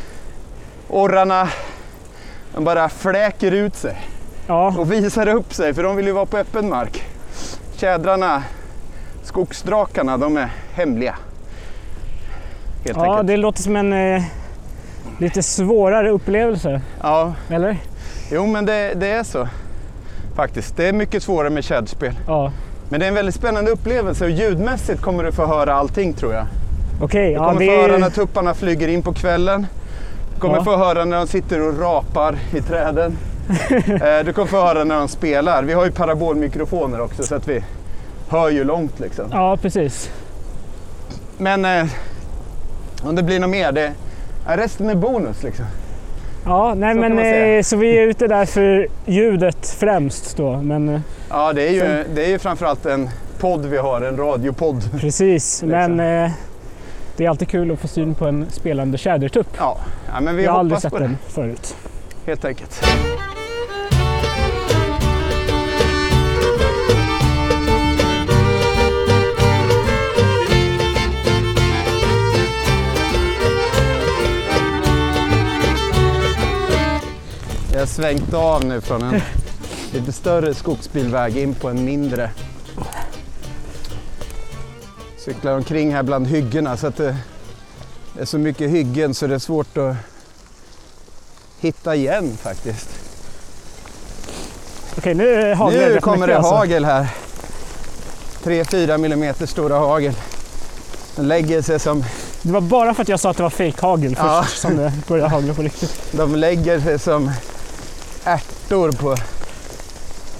Orrarna 0.88 1.48
de 2.54 2.64
bara 2.64 2.88
fläker 2.88 3.52
ut 3.52 3.76
sig 3.76 3.96
Ja, 4.46 4.74
och 4.78 4.92
visar 4.92 5.28
upp 5.28 5.54
sig 5.54 5.74
för 5.74 5.82
de 5.82 5.96
vill 5.96 6.06
ju 6.06 6.12
vara 6.12 6.26
på 6.26 6.38
öppen 6.38 6.68
mark. 6.68 7.02
Tjädrarna, 7.76 8.42
skogsdrakarna, 9.22 10.16
de 10.18 10.36
är 10.36 10.48
hemliga. 10.74 11.14
Helt 12.84 12.96
ja 12.96 13.10
enkelt. 13.12 13.26
det 13.26 13.36
låter 13.36 13.62
som 13.62 13.76
en 13.76 13.92
eh, 14.16 14.22
lite 15.18 15.42
svårare 15.42 16.10
upplevelse. 16.10 16.80
Ja, 17.02 17.32
Eller? 17.48 17.76
jo 18.32 18.46
men 18.46 18.66
det, 18.66 18.92
det 18.94 19.08
är 19.10 19.22
så. 19.22 19.48
Faktiskt. 20.36 20.76
Det 20.76 20.88
är 20.88 20.92
mycket 20.92 21.22
svårare 21.22 21.50
med 21.50 21.64
tjäderspel. 21.64 22.14
Ja. 22.26 22.52
Men 22.88 23.00
det 23.00 23.06
är 23.06 23.08
en 23.08 23.14
väldigt 23.14 23.34
spännande 23.34 23.70
upplevelse 23.70 24.24
och 24.24 24.30
ljudmässigt 24.30 25.02
kommer 25.02 25.24
du 25.24 25.32
få 25.32 25.46
höra 25.46 25.74
allting 25.74 26.12
tror 26.12 26.34
jag. 26.34 26.46
Okej, 27.02 27.26
Du 27.26 27.32
ja 27.32 27.46
kommer 27.48 27.60
det 27.60 27.66
få 27.66 27.82
höra 27.82 27.98
när 27.98 28.06
är... 28.06 28.10
tupparna 28.10 28.54
flyger 28.54 28.88
in 28.88 29.02
på 29.02 29.12
kvällen. 29.14 29.66
Du 30.44 30.48
kommer 30.48 30.58
Ja. 30.60 30.64
få 30.64 30.76
höra 30.76 31.04
när 31.04 31.16
de 31.16 31.26
sitter 31.26 31.68
och 31.68 31.78
rapar 31.80 32.36
i 32.54 32.60
träden. 32.60 33.16
Eh, 33.88 34.24
du 34.24 34.32
kommer 34.32 34.46
få 34.48 34.56
höra 34.56 34.84
när 34.84 34.94
de 34.98 35.08
spelar. 35.08 35.62
Vi 35.62 35.72
har 35.72 35.84
ju 35.84 35.90
parabolmikrofoner 35.90 37.00
också 37.00 37.22
så 37.22 37.34
att 37.34 37.48
vi 37.48 37.64
hör 38.28 38.50
ju 38.50 38.64
långt 38.64 39.00
liksom. 39.00 39.24
Ja, 39.32 39.56
precis. 39.62 40.10
Men 41.38 41.64
eh, 41.64 41.86
om 43.02 43.14
det 43.16 43.22
blir 43.22 43.40
något 43.40 43.50
mer, 43.50 43.72
det, 43.72 43.92
resten 44.46 44.90
är 44.90 44.94
bonus 44.94 45.42
liksom. 45.42 45.64
Ja, 46.44 46.74
nej 46.74 46.94
Så 46.94 47.00
men 47.00 47.18
eh, 47.18 47.62
så 47.62 47.76
vi 47.76 47.98
är 47.98 48.02
ute 48.02 48.26
där 48.26 48.46
för 48.46 48.88
ljudet 49.06 49.76
främst 49.78 50.36
då. 50.36 50.56
Men 50.62 50.88
eh, 50.88 51.00
Ja, 51.30 51.52
det 51.52 51.68
är 51.68 51.72
ju, 51.72 51.80
Sen- 51.80 52.04
det 52.14 52.24
är 52.24 52.28
ju 52.28 52.38
framförallt 52.38 52.86
en 52.86 53.10
podd 53.40 53.66
vi 53.66 53.76
har, 53.76 54.00
en 54.00 54.16
radiopodd. 54.16 54.90
precis. 55.00 55.62
Liksom. 55.62 55.68
Men 55.68 56.00
eh, 56.24 56.30
det 57.16 57.24
är 57.24 57.28
alltid 57.30 57.48
kul 57.48 57.70
att 57.70 57.78
få 57.78 57.88
syn 57.88 58.14
på 58.14 58.26
en 58.26 58.46
spelande 58.50 58.98
tjädertupp. 58.98 59.48
Ja, 59.58 59.78
ja 60.14 60.20
men 60.20 60.36
vi 60.36 60.44
Jag 60.44 60.52
har 60.52 60.58
aldrig 60.58 60.80
sett 60.80 60.92
den 60.92 61.18
förut. 61.28 61.76
helt 62.26 62.44
enkelt. 62.44 62.84
Jag 77.72 77.78
har 77.80 77.86
svängt 77.86 78.34
av 78.34 78.64
nu 78.64 78.80
från 78.80 79.02
en 79.02 79.20
lite 79.92 80.12
större 80.12 80.54
skogsbilväg 80.54 81.36
in 81.36 81.54
på 81.54 81.68
en 81.68 81.84
mindre. 81.84 82.30
Cyklar 85.24 85.52
omkring 85.52 85.94
här 85.94 86.02
bland 86.02 86.26
hyggena 86.26 86.76
så 86.76 86.86
att 86.86 86.96
det 86.96 87.16
är 88.20 88.24
så 88.24 88.38
mycket 88.38 88.70
hyggen 88.70 89.14
så 89.14 89.26
det 89.26 89.34
är 89.34 89.38
svårt 89.38 89.78
att 89.78 89.96
hitta 91.60 91.94
igen 91.94 92.36
faktiskt. 92.42 92.88
Okej, 94.98 95.14
nu 95.14 95.54
hagel 95.54 95.92
nu 95.94 96.00
kommer 96.00 96.26
det 96.26 96.36
alltså. 96.36 96.54
hagel 96.54 96.84
här. 96.84 97.06
3-4 98.42 98.98
millimeter 98.98 99.46
stora 99.46 99.78
hagel. 99.78 100.14
Den 101.16 101.28
lägger 101.28 101.62
sig 101.62 101.78
som, 101.80 102.04
Det 102.42 102.52
var 102.52 102.60
bara 102.60 102.94
för 102.94 103.02
att 103.02 103.08
jag 103.08 103.20
sa 103.20 103.30
att 103.30 103.36
det 103.36 103.42
var 103.42 103.50
fejkhagel 103.50 104.14
Ja. 104.18 104.42
först 104.42 104.60
som 104.60 104.76
det 104.76 104.92
började 105.08 105.30
hagla 105.30 105.54
på 105.54 105.62
riktigt. 105.62 106.12
de 106.12 106.34
lägger 106.34 106.80
sig 106.80 106.98
som 106.98 107.30
ärtor 108.24 108.92
på 108.92 109.16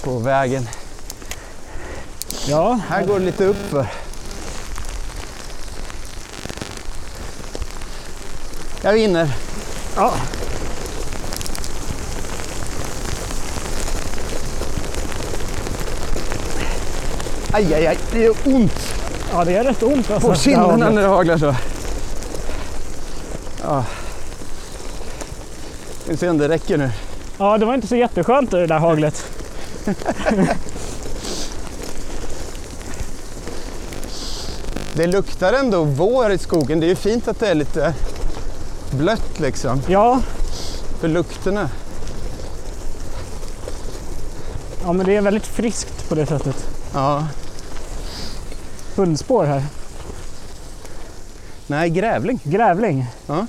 på 0.03 0.17
vägen. 0.19 0.67
Ja, 2.47 2.79
Här 2.89 3.05
går 3.05 3.19
det 3.19 3.25
lite 3.25 3.45
uppför. 3.45 3.87
Jag 8.85 8.93
vinner. 8.93 9.29
ja. 9.95 10.13
Aj, 17.51 17.73
aj, 17.73 17.87
aj, 17.87 17.97
det 18.11 18.19
gör 18.19 18.35
ont 18.45 18.71
ja 19.31 19.45
det 19.45 19.55
är 19.57 19.63
rätt 19.63 19.83
ont 19.83 20.11
alltså. 20.11 20.29
på 20.29 20.35
kinderna 20.35 20.89
när 20.89 21.01
det 21.01 21.07
haglar 21.07 21.37
så. 21.37 21.55
Ja. 23.63 23.83
Vi 26.05 26.11
får 26.11 26.17
se 26.17 26.29
om 26.29 26.37
det 26.37 26.49
räcker 26.49 26.77
nu. 26.77 26.91
Ja, 27.37 27.57
det 27.57 27.65
var 27.65 27.73
inte 27.73 27.87
så 27.87 27.95
jätteskönt 27.95 28.51
det 28.51 28.67
där 28.67 28.79
haglet. 28.79 29.25
Det 34.97 35.07
luktar 35.07 35.53
ändå 35.53 35.83
vår 35.83 36.31
i 36.31 36.37
skogen. 36.37 36.79
Det 36.79 36.85
är 36.85 36.89
ju 36.89 36.95
fint 36.95 37.27
att 37.27 37.39
det 37.39 37.47
är 37.47 37.55
lite 37.55 37.93
blött 38.91 39.39
liksom. 39.39 39.81
Ja, 39.87 40.21
För 40.99 41.07
lukterna. 41.07 41.69
ja 44.83 44.93
men 44.93 45.05
det 45.05 45.15
är 45.15 45.21
väldigt 45.21 45.47
friskt 45.47 46.09
på 46.09 46.15
det 46.15 46.25
sättet. 46.25 46.67
Ja. 46.93 47.27
Hundspår 48.95 49.45
här. 49.45 49.63
Nej, 51.67 51.89
grävling. 51.89 52.39
Grävling. 52.43 53.05
Ja. 53.27 53.47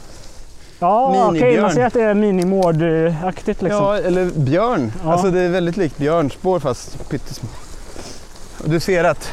Ja, 0.78 1.28
okej, 1.30 1.60
man 1.60 1.72
ser 1.72 1.86
att 1.86 1.92
det 1.92 2.02
är 2.02 2.14
minimord-aktigt 2.14 3.62
liksom. 3.62 3.84
Ja, 3.84 3.98
eller 3.98 4.30
björn. 4.30 4.92
Ja. 5.04 5.12
Alltså 5.12 5.30
det 5.30 5.40
är 5.40 5.48
väldigt 5.48 5.76
likt 5.76 5.96
björnspår 5.96 6.60
fast 6.60 7.08
pyttesmå. 7.08 7.48
Du 8.64 8.80
ser 8.80 9.04
att 9.04 9.28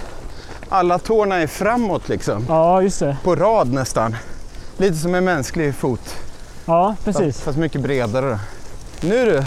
alla 0.69 1.00
tårna 1.00 1.36
är 1.36 1.48
framåt 1.48 2.10
liksom. 2.10 2.45
Ja, 2.50 2.81
just 2.81 3.00
det. 3.00 3.17
På 3.24 3.36
rad 3.36 3.74
nästan. 3.74 4.15
Lite 4.77 4.98
som 4.98 5.15
en 5.15 5.24
mänsklig 5.24 5.75
fot. 5.75 6.15
Ja, 6.65 6.96
Fast, 7.03 7.20
precis. 7.20 7.42
fast 7.42 7.58
mycket 7.58 7.82
bredare. 7.82 8.39
Nu 9.01 9.25
du. 9.25 9.44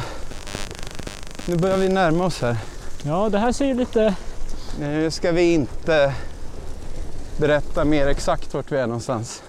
Nu 1.47 1.57
börjar 1.57 1.77
vi 1.77 1.89
närma 1.89 2.25
oss 2.25 2.41
här. 2.41 2.57
Ja, 3.03 3.29
det 3.29 3.39
här 3.39 3.53
ser 3.53 3.67
ju 3.67 3.75
lite... 3.75 4.15
Nu 4.81 5.11
ska 5.11 5.33
vi 5.33 5.53
inte 5.55 6.15
berätta 7.39 7.85
mer 7.85 8.07
exakt 8.07 8.55
vart 8.55 8.73
vi 8.73 8.77
är 8.77 8.87
någonstans. 8.87 9.43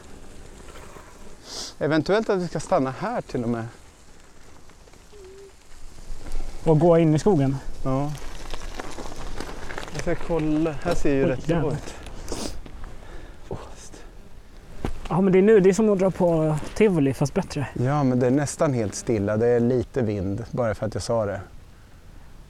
Eventuellt 1.79 2.29
att 2.29 2.39
vi 2.39 2.47
ska 2.47 2.59
stanna 2.59 2.93
här 2.99 3.21
till 3.21 3.43
och 3.43 3.49
med. 3.49 3.65
att 6.65 6.79
gå 6.79 6.97
in 6.97 7.15
i 7.15 7.19
skogen. 7.19 7.57
Ja. 7.83 8.11
Jag 9.93 10.01
ska 10.01 10.15
kolla. 10.27 10.75
Här 10.83 10.95
ser 10.95 11.13
ju 11.13 11.23
Oj, 11.23 11.29
rätt 11.29 11.45
bra 11.47 11.71
ut. 11.71 11.93
Ja, 15.09 15.21
men 15.21 15.33
det 15.33 15.39
är 15.39 15.43
nu. 15.43 15.59
Det 15.59 15.69
är 15.69 15.73
som 15.73 15.89
att 15.89 15.99
dra 15.99 16.11
på 16.11 16.55
tivoli 16.75 17.13
fast 17.13 17.33
bättre. 17.33 17.67
Ja, 17.73 18.03
men 18.03 18.19
det 18.19 18.27
är 18.27 18.31
nästan 18.31 18.73
helt 18.73 18.95
stilla. 18.95 19.37
Det 19.37 19.47
är 19.47 19.59
lite 19.59 20.01
vind, 20.01 20.43
bara 20.51 20.75
för 20.75 20.85
att 20.85 20.93
jag 20.93 21.03
sa 21.03 21.25
det. 21.25 21.41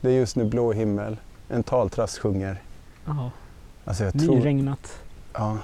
Det 0.01 0.09
är 0.09 0.13
just 0.13 0.35
nu 0.35 0.45
blå 0.45 0.71
himmel. 0.73 1.17
En 1.49 1.63
taltrass 1.63 2.19
sjunger. 2.19 2.61
Ja, 3.05 3.31
Alltså 3.85 4.03
jag 4.03 4.13
tror... 4.13 4.35
nyregnat. 4.35 4.99
Ja. 5.33 5.57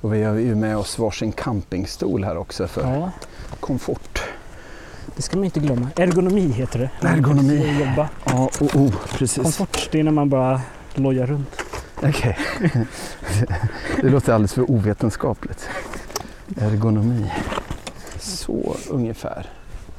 Och 0.00 0.14
vi 0.14 0.22
har 0.22 0.34
ju 0.34 0.54
med 0.54 0.76
oss 0.76 0.98
varsin 0.98 1.32
campingstol 1.32 2.24
här 2.24 2.36
också 2.36 2.68
för 2.68 2.80
Ja, 2.94 3.10
komfort. 3.60 4.22
det 5.16 5.22
ska 5.22 5.36
man 5.36 5.44
inte 5.44 5.60
glömma. 5.60 5.88
Ergonomi 5.96 6.48
heter 6.52 6.78
det. 6.78 7.08
Ergonomi. 7.08 7.80
Jobba. 7.80 8.08
Ja, 8.24 8.50
oh, 8.60 8.76
oh, 8.76 8.92
precis. 9.18 9.42
Komfort, 9.42 9.88
det 9.92 10.00
är 10.00 10.04
när 10.04 10.10
man 10.12 10.28
bara 10.28 10.60
lojar 10.94 11.26
runt. 11.26 11.62
Okej. 12.02 12.38
det 14.02 14.08
låter 14.08 14.32
alldeles 14.32 14.52
för 14.52 14.70
ovetenskapligt. 14.70 15.68
Ergonomi. 16.56 17.32
Så 18.18 18.76
ungefär 18.90 19.46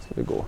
ska 0.05 0.15
det 0.15 0.23
gå. 0.23 0.45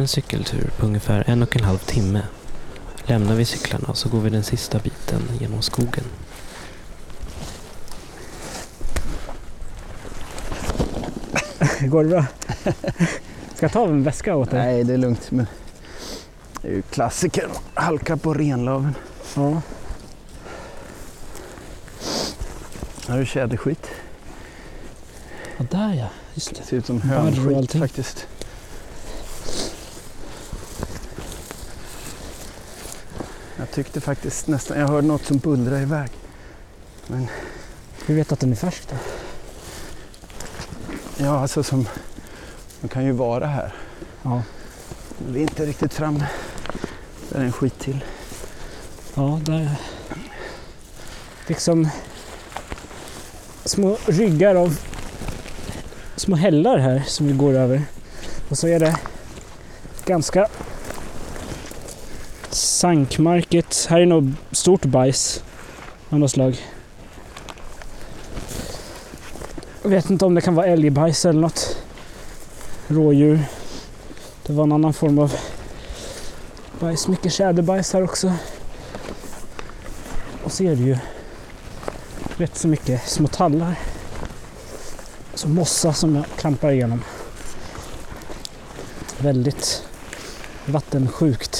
Efter 0.00 0.18
en 0.20 0.22
cykeltur 0.22 0.70
på 0.78 0.86
ungefär 0.86 1.24
en 1.26 1.42
och 1.42 1.56
en 1.56 1.64
halv 1.64 1.78
timme 1.78 2.22
lämnar 3.04 3.34
vi 3.34 3.44
cyklarna 3.44 3.88
och 3.88 3.96
så 3.96 4.08
går 4.08 4.20
vi 4.20 4.30
den 4.30 4.44
sista 4.44 4.78
biten 4.78 5.22
genom 5.40 5.62
skogen. 5.62 6.04
Går 11.90 12.04
det 12.04 12.08
bra? 12.10 12.24
Ska 13.54 13.64
jag 13.64 13.72
ta 13.72 13.86
en 13.86 14.02
väska 14.02 14.36
åt 14.36 14.50
dig? 14.50 14.60
Nej, 14.60 14.84
det 14.84 14.94
är 14.94 14.98
lugnt. 14.98 15.30
Men 15.30 15.46
det 16.62 16.68
är 16.68 16.72
ju 16.72 16.82
klassiker. 16.82 17.48
Halka 17.74 18.16
på 18.16 18.34
renlaven. 18.34 18.94
Ja. 19.34 19.62
Här 23.08 23.18
är 23.18 23.24
tjäderskit. 23.24 23.86
ja, 25.58 25.64
där 25.70 25.94
ja. 25.94 26.08
Just 26.34 26.54
det. 26.54 26.62
Ser 26.62 26.76
ut 26.76 26.86
som 26.86 27.02
hönskit 27.02 27.56
allting. 27.56 27.80
faktiskt. 27.80 28.26
Jag 33.70 33.74
tyckte 33.74 34.00
faktiskt 34.00 34.46
nästan, 34.46 34.78
jag 34.80 34.88
hörde 34.88 35.06
något 35.06 35.24
som 35.24 35.38
bullrade 35.38 35.82
iväg. 35.82 36.10
Vi 38.06 38.14
vet 38.14 38.32
att 38.32 38.40
den 38.40 38.52
är 38.52 38.56
färsk 38.56 38.88
då. 38.90 38.96
Ja, 41.16 41.38
alltså 41.38 41.62
som, 41.62 41.88
de 42.80 42.88
kan 42.88 43.04
ju 43.04 43.12
vara 43.12 43.46
här. 43.46 43.74
Ja. 44.22 44.42
Men 45.18 45.32
vi 45.32 45.38
är 45.38 45.42
inte 45.42 45.66
riktigt 45.66 45.94
framme. 45.94 46.26
Där 47.28 47.40
är 47.40 47.44
en 47.44 47.52
skit 47.52 47.78
till. 47.78 48.04
Ja, 49.14 49.40
där. 49.44 49.76
Liksom 51.46 51.88
små 53.64 53.98
ryggar 54.06 54.54
av 54.54 54.80
små 56.16 56.36
hällar 56.36 56.78
här 56.78 57.02
som 57.06 57.26
vi 57.26 57.32
går 57.32 57.54
över. 57.54 57.82
Och 58.48 58.58
så 58.58 58.68
är 58.68 58.80
det 58.80 58.96
ganska 60.04 60.48
sankmarket. 62.54 63.86
Här 63.90 64.00
är 64.00 64.06
nog 64.06 64.32
stort 64.52 64.84
bajs 64.84 65.44
av 66.08 66.18
något 66.18 66.30
slag. 66.30 66.58
Jag 69.82 69.90
vet 69.90 70.10
inte 70.10 70.24
om 70.24 70.34
det 70.34 70.40
kan 70.40 70.54
vara 70.54 70.66
älgbajs 70.66 71.24
eller 71.24 71.40
något. 71.40 71.76
Rådjur. 72.88 73.40
Det 74.46 74.52
var 74.52 74.64
en 74.64 74.72
annan 74.72 74.92
form 74.92 75.18
av 75.18 75.34
bajs. 76.80 77.08
Mycket 77.08 77.32
tjäderbajs 77.32 77.92
här 77.92 78.04
också. 78.04 78.32
Och 80.44 80.52
så 80.52 80.64
är 80.64 80.76
det 80.76 80.82
ju 80.82 80.98
rätt 82.36 82.58
så 82.58 82.68
mycket 82.68 83.08
små 83.08 83.28
tallar. 83.28 83.78
Så 85.34 85.48
mossa 85.48 85.92
som 85.92 86.16
jag 86.16 86.24
klampar 86.38 86.70
igenom. 86.70 87.02
Väldigt 89.18 89.84
vattensjukt. 90.66 91.59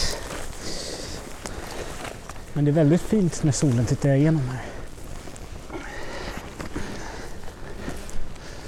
Men 2.61 2.65
det 2.65 2.71
är 2.71 2.85
väldigt 2.85 3.01
fint 3.01 3.43
när 3.43 3.53
solen 3.53 3.85
tittar 3.85 4.15
igenom 4.15 4.43
här. 4.49 4.61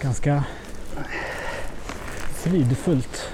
Ganska 0.00 0.44
fridfullt. 2.34 3.28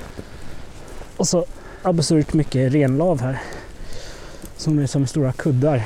Och 1.17 1.29
så 1.29 1.47
absurt 1.83 2.33
mycket 2.33 2.73
renlav 2.73 3.21
här. 3.21 3.41
Som 4.57 4.79
är 4.79 4.87
som 4.87 5.07
stora 5.07 5.33
kuddar. 5.33 5.83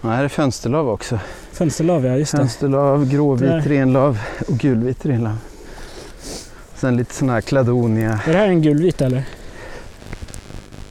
Ja, 0.00 0.08
här 0.08 0.24
är 0.24 0.28
fönsterlav 0.28 0.88
också. 0.88 1.20
Fönsterlav 1.52 2.06
ja, 2.06 2.16
just 2.16 2.32
det. 2.32 2.38
Fönsterlav, 2.38 3.08
gråvit 3.10 3.50
Där. 3.50 3.60
renlav 3.60 4.20
och 4.48 4.58
gulvit 4.58 5.06
renlav. 5.06 5.36
Sen 6.74 6.96
lite 6.96 7.14
sån 7.14 7.28
här 7.28 7.40
kladonia. 7.40 8.20
Är 8.26 8.32
det 8.32 8.38
här 8.38 8.48
en 8.48 8.62
gulvit 8.62 9.00
eller? 9.00 9.24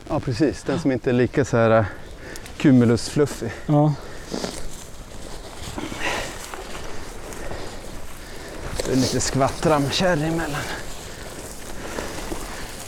Ja 0.08 0.20
precis, 0.20 0.62
den 0.62 0.78
som 0.78 0.92
inte 0.92 1.10
är 1.10 1.14
lika 1.14 1.44
så 1.44 1.56
här 1.56 1.84
äh, 2.64 2.70
cumulusfluffig. 2.70 3.52
Ja. 3.66 3.94
Det 8.86 8.92
är 8.92 8.96
lite 8.96 9.20
skvattramkärr 9.20 10.16
emellan. 10.16 10.62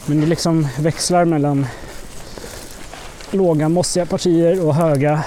Men 0.07 0.21
det 0.21 0.27
liksom 0.27 0.69
växlar 0.79 1.25
mellan 1.25 1.67
låga 3.31 3.69
mossiga 3.69 4.07
partier 4.07 4.67
och 4.67 4.75
höga 4.75 5.25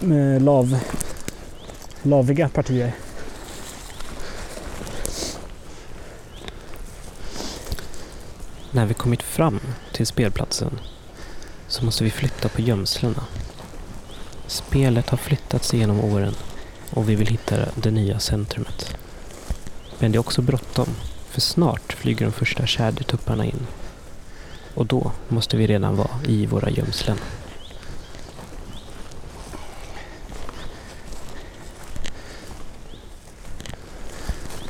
med 0.00 0.42
lav, 0.42 0.78
laviga 2.02 2.48
partier. 2.48 2.92
När 8.70 8.86
vi 8.86 8.94
kommit 8.94 9.22
fram 9.22 9.60
till 9.96 10.06
spelplatsen 10.06 10.80
så 11.68 11.84
måste 11.84 12.04
vi 12.04 12.10
flytta 12.10 12.48
på 12.48 12.60
gömslena. 12.60 13.24
Spelet 14.46 15.10
har 15.10 15.18
flyttats 15.18 15.74
genom 15.74 16.00
åren 16.00 16.34
och 16.90 17.08
vi 17.08 17.14
vill 17.14 17.26
hitta 17.26 17.56
det 17.74 17.90
nya 17.90 18.20
centrumet. 18.20 18.96
Men 19.98 20.12
det 20.12 20.16
är 20.16 20.20
också 20.20 20.42
bråttom, 20.42 20.88
för 21.30 21.40
snart 21.40 21.92
flyger 21.92 22.26
de 22.26 22.32
första 22.32 22.66
tjädertupparna 22.66 23.44
in. 23.44 23.66
Och 24.74 24.86
då 24.86 25.12
måste 25.28 25.56
vi 25.56 25.66
redan 25.66 25.96
vara 25.96 26.10
i 26.26 26.46
våra 26.46 26.70
gömslen. 26.70 27.18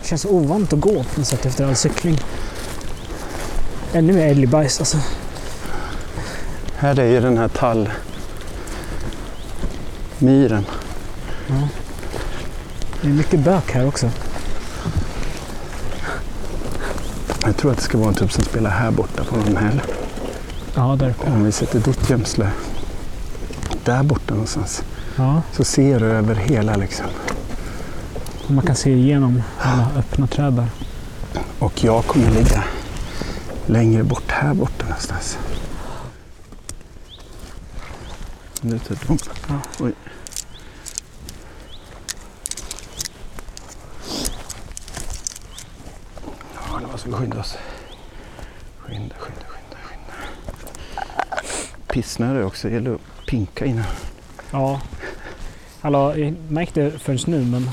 Det 0.01 0.09
känns 0.09 0.25
ovant 0.25 0.73
att 0.73 0.81
gå 0.81 1.05
på 1.05 1.21
något 1.21 1.27
sätt 1.27 1.47
efter 1.47 1.65
all 1.65 1.77
cykling. 1.77 2.19
Ännu 3.97 4.13
mer 4.13 4.27
älgbajs 4.27 4.81
alltså. 4.81 4.99
Här 6.77 6.99
är 6.99 7.05
ju 7.05 7.21
den 7.21 7.39
här 7.39 7.49
tallmyren. 7.49 7.95
Ja. 11.47 11.69
Det 13.03 13.09
är 13.09 13.13
mycket 13.13 13.41
bök 13.41 13.73
här 13.73 13.89
också. 13.89 14.11
Jag 17.45 17.57
tror 17.57 17.71
att 17.71 17.77
det 17.77 17.83
ska 17.83 17.99
vara 17.99 18.09
en 18.09 18.15
typ 18.15 18.33
som 18.33 18.45
spelar 18.45 18.71
här 18.71 18.91
borta 18.91 19.25
på 19.25 19.37
någon 19.37 19.57
häll. 19.57 19.81
Ja, 20.75 20.97
där 20.99 21.11
uppe. 21.11 21.31
Om 21.31 21.45
vi 21.45 21.53
sätter 21.53 21.81
ditt 21.81 22.11
gömsle 22.11 22.51
där 23.85 24.03
borta 24.03 24.35
någonstans 24.35 24.83
Ja, 25.17 25.43
så 25.53 25.65
ser 25.65 26.01
du 26.01 26.07
över 26.07 26.35
hela 26.35 26.77
liksom. 26.77 27.07
man 28.47 28.67
kan 28.67 28.77
se 28.77 28.91
igenom 28.91 29.43
alla 29.59 29.89
öppna 29.99 30.27
träd 30.27 30.53
där. 30.53 30.69
Och 31.59 31.85
jag 31.85 32.05
kommer 32.05 32.31
ligga 32.31 32.65
längre 33.67 34.03
bort 34.03 34.31
här 34.31 34.55
borta 34.55 34.85
någonstans. 34.85 35.39
Nu 38.61 38.79
tar 38.79 38.99
de. 39.07 39.19
Ja. 39.49 39.61
Oj. 39.81 39.93
Ja, 46.55 46.79
nu 46.81 46.87
måste 46.87 47.09
vi 47.09 47.15
skynda 47.15 47.41
oss. 47.41 47.57
Skynda, 48.79 49.15
skynda, 49.19 49.47
skynda, 49.47 49.77
skynda. 49.83 50.13
Pissnödig 51.87 52.47
också, 52.47 52.69
det 52.69 52.75
gäller 52.75 52.95
att 52.95 53.27
pinka 53.27 53.65
innan. 53.65 53.85
Ja. 54.51 54.81
Hallå, 55.81 56.17
jag 56.17 56.35
märkte 56.49 56.91
förrän 56.99 57.19
nu 57.27 57.45
men... 57.45 57.71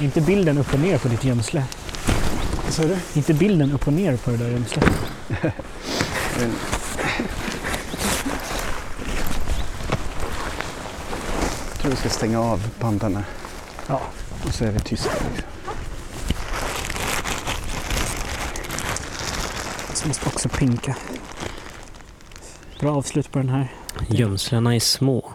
Inte 0.00 0.20
bilden 0.20 0.58
upp 0.58 0.74
och 0.74 0.80
ner 0.80 0.98
på 0.98 1.08
ditt 1.08 1.24
gömsle. 1.24 1.64
Vad 2.68 2.74
sa 2.74 2.82
du? 2.82 2.96
Inte 3.14 3.34
bilden 3.34 3.72
upp 3.72 3.86
och 3.86 3.92
ner 3.92 4.16
på 4.16 4.30
det 4.30 4.36
där 4.36 4.50
gömslet. 4.50 4.84
Men... 6.38 6.52
Jag 11.70 11.80
tror 11.80 11.90
vi 11.90 11.96
ska 11.96 12.08
stänga 12.08 12.40
av 12.40 12.68
bandarna 12.80 13.24
Ja. 13.86 14.00
och 14.46 14.54
så 14.54 14.64
är 14.64 14.70
vi 14.70 14.80
tysta. 14.80 15.10
Liksom. 15.10 15.44
Så 19.94 20.08
måste 20.08 20.26
också 20.26 20.48
pinka. 20.48 20.96
Bra 22.80 22.96
avslut 22.96 23.32
på 23.32 23.38
den 23.38 23.48
här. 23.48 23.72
Gömslena 24.08 24.74
är 24.74 24.80
små, 24.80 25.32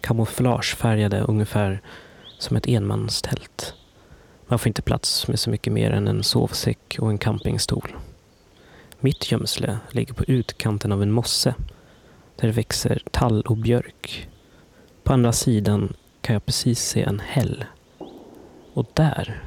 kamouflagefärgade 0.00 1.20
ungefär 1.20 1.82
som 2.38 2.56
ett 2.56 2.66
enmanstält. 2.68 3.45
Man 4.48 4.58
får 4.58 4.68
inte 4.68 4.82
plats 4.82 5.28
med 5.28 5.38
så 5.38 5.50
mycket 5.50 5.72
mer 5.72 5.90
än 5.90 6.08
en 6.08 6.22
sovsäck 6.22 6.96
och 7.00 7.10
en 7.10 7.18
campingstol. 7.18 7.96
Mitt 9.00 9.32
gömsle 9.32 9.78
ligger 9.90 10.14
på 10.14 10.24
utkanten 10.24 10.92
av 10.92 11.02
en 11.02 11.12
mosse 11.12 11.54
där 12.36 12.48
det 12.48 12.54
växer 12.54 13.02
tall 13.10 13.42
och 13.42 13.56
björk. 13.56 14.28
På 15.02 15.12
andra 15.12 15.32
sidan 15.32 15.94
kan 16.20 16.32
jag 16.32 16.46
precis 16.46 16.80
se 16.80 17.02
en 17.02 17.20
häll. 17.20 17.64
Och 18.72 18.86
där 18.94 19.44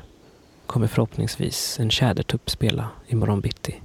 kommer 0.65 0.87
förhoppningsvis 0.87 1.79
en 1.79 1.89
tjädertupp 1.89 2.49
spela 2.49 2.89
imorgon 3.07 3.41
bitti. 3.41 3.81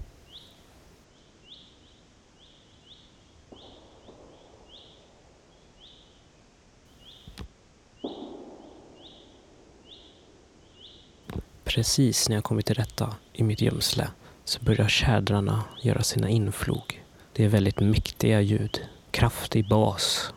Precis 11.75 12.29
när 12.29 12.37
jag 12.37 12.45
kommit 12.45 12.67
till 12.67 12.75
rätta 12.75 13.15
i 13.33 13.43
mitt 13.43 13.61
gömsle 13.61 14.09
så 14.45 14.61
börjar 14.61 14.89
tjädrarna 14.89 15.65
göra 15.83 16.03
sina 16.03 16.29
inflog. 16.29 17.03
Det 17.33 17.45
är 17.45 17.49
väldigt 17.49 17.81
mäktiga 17.81 18.41
ljud, 18.41 18.81
kraftig 19.11 19.69
bas 19.69 20.33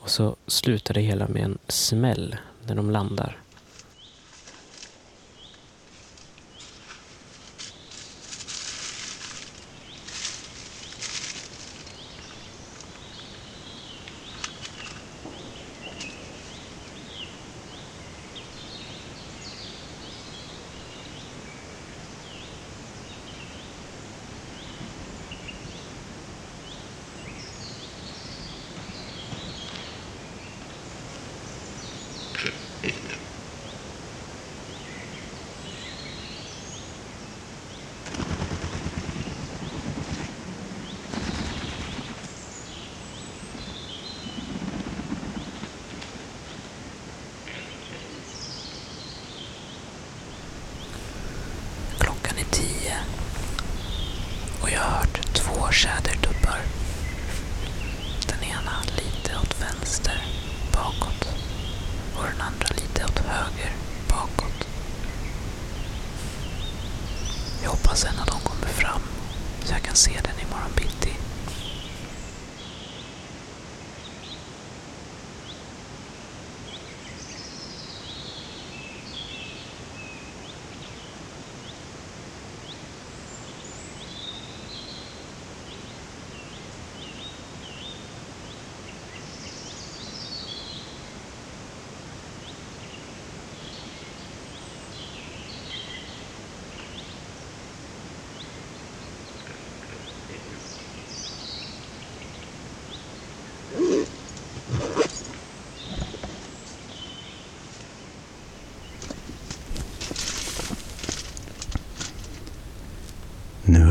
och 0.00 0.10
så 0.10 0.36
slutar 0.46 0.94
det 0.94 1.00
hela 1.00 1.28
med 1.28 1.42
en 1.44 1.58
smäll 1.68 2.36
när 2.66 2.74
de 2.74 2.90
landar. 2.90 3.38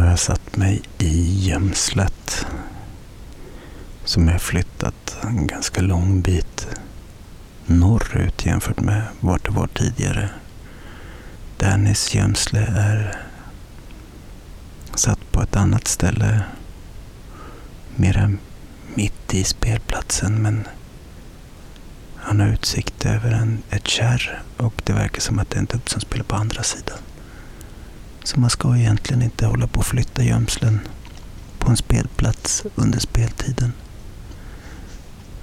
Har 0.07 0.11
jag 0.11 0.19
satt 0.19 0.57
mig 0.57 0.81
i 0.97 1.39
gömslet 1.47 2.45
som 4.03 4.27
jag 4.27 4.41
flyttat 4.41 5.17
en 5.23 5.47
ganska 5.47 5.81
lång 5.81 6.21
bit 6.21 6.67
norrut 7.65 8.45
jämfört 8.45 8.79
med 8.79 9.01
vart 9.19 9.45
det 9.45 9.51
var 9.51 9.67
tidigare. 9.67 10.29
Dennis 11.57 12.15
gömsle 12.15 12.59
är 12.59 13.19
satt 14.93 15.31
på 15.31 15.41
ett 15.41 15.55
annat 15.55 15.87
ställe. 15.87 16.43
Mera 17.95 18.31
mitt 18.95 19.33
i 19.33 19.43
spelplatsen 19.43 20.41
men 20.41 20.67
han 22.15 22.39
har 22.39 22.47
utsikt 22.47 23.05
över 23.05 23.31
en, 23.31 23.63
ett 23.69 23.87
kärr 23.87 24.41
och 24.57 24.81
det 24.83 24.93
verkar 24.93 25.21
som 25.21 25.39
att 25.39 25.49
det 25.49 25.55
är 25.55 25.61
en 25.61 25.67
tupp 25.67 25.89
som 25.89 26.01
spelar 26.01 26.25
på 26.25 26.35
andra 26.35 26.63
sidan. 26.63 26.97
Så 28.27 28.39
man 28.39 28.49
ska 28.49 28.77
egentligen 28.77 29.21
inte 29.21 29.45
hålla 29.45 29.67
på 29.67 29.79
att 29.79 29.87
flytta 29.87 30.23
gömslen 30.23 30.79
på 31.59 31.69
en 31.69 31.77
spelplats 31.77 32.63
under 32.75 32.99
speltiden. 32.99 33.73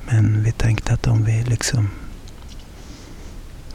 Men 0.07 0.43
vi 0.43 0.53
tänkte 0.53 0.93
att 0.93 1.07
om 1.07 1.25
vi 1.25 1.45
liksom 1.45 1.91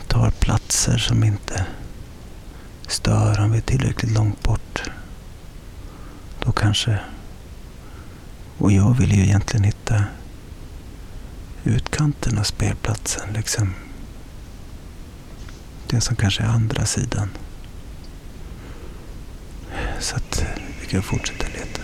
tar 0.07 0.31
platser 0.31 0.97
som 0.97 1.23
inte 1.23 1.65
stör 2.87 3.39
om 3.39 3.51
vi 3.51 3.57
är 3.57 3.61
tillräckligt 3.61 4.11
långt 4.11 4.43
bort. 4.43 4.89
Då 6.39 6.51
kanske... 6.51 6.99
Och 8.57 8.71
jag 8.71 8.97
vill 8.97 9.15
ju 9.15 9.23
egentligen 9.23 9.63
hitta 9.63 10.03
utkanten 11.63 12.37
av 12.37 12.43
spelplatsen. 12.43 13.33
Liksom. 13.33 13.73
Det 15.87 16.01
som 16.01 16.15
kanske 16.15 16.43
är 16.43 16.47
andra 16.47 16.85
sidan. 16.85 17.29
Så 19.99 20.15
att 20.15 20.41
eh, 20.41 20.47
vi 20.81 20.87
kan 20.87 21.01
fortsätta 21.03 21.47
leta. 21.47 21.81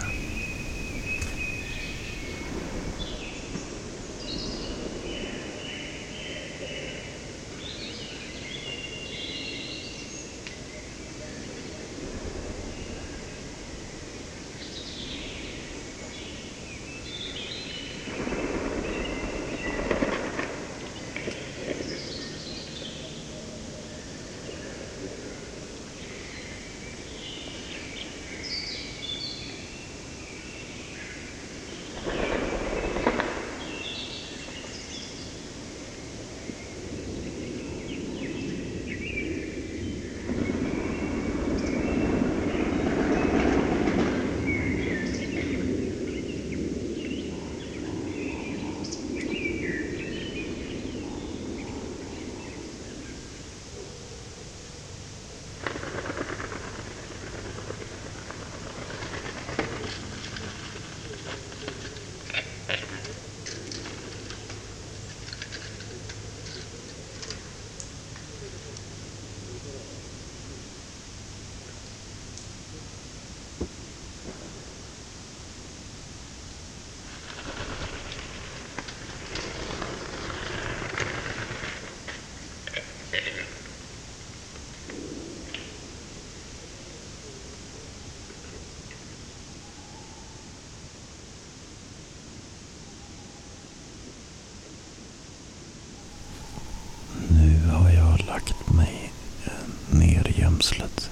Nu 97.30 97.70
har 97.72 97.90
jag 97.90 98.26
lagt 98.28 98.74
mig 98.74 99.12
eh, 99.46 99.98
ner 99.98 100.28
i 100.28 100.42
gömslet. 100.42 101.10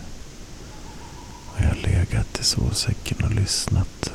Och 1.47 1.59
jag 1.61 1.67
har 1.67 1.75
legat 1.75 2.39
i 2.39 2.42
sovsäcken 2.53 3.25
och 3.25 3.31
lyssnat 3.31 4.11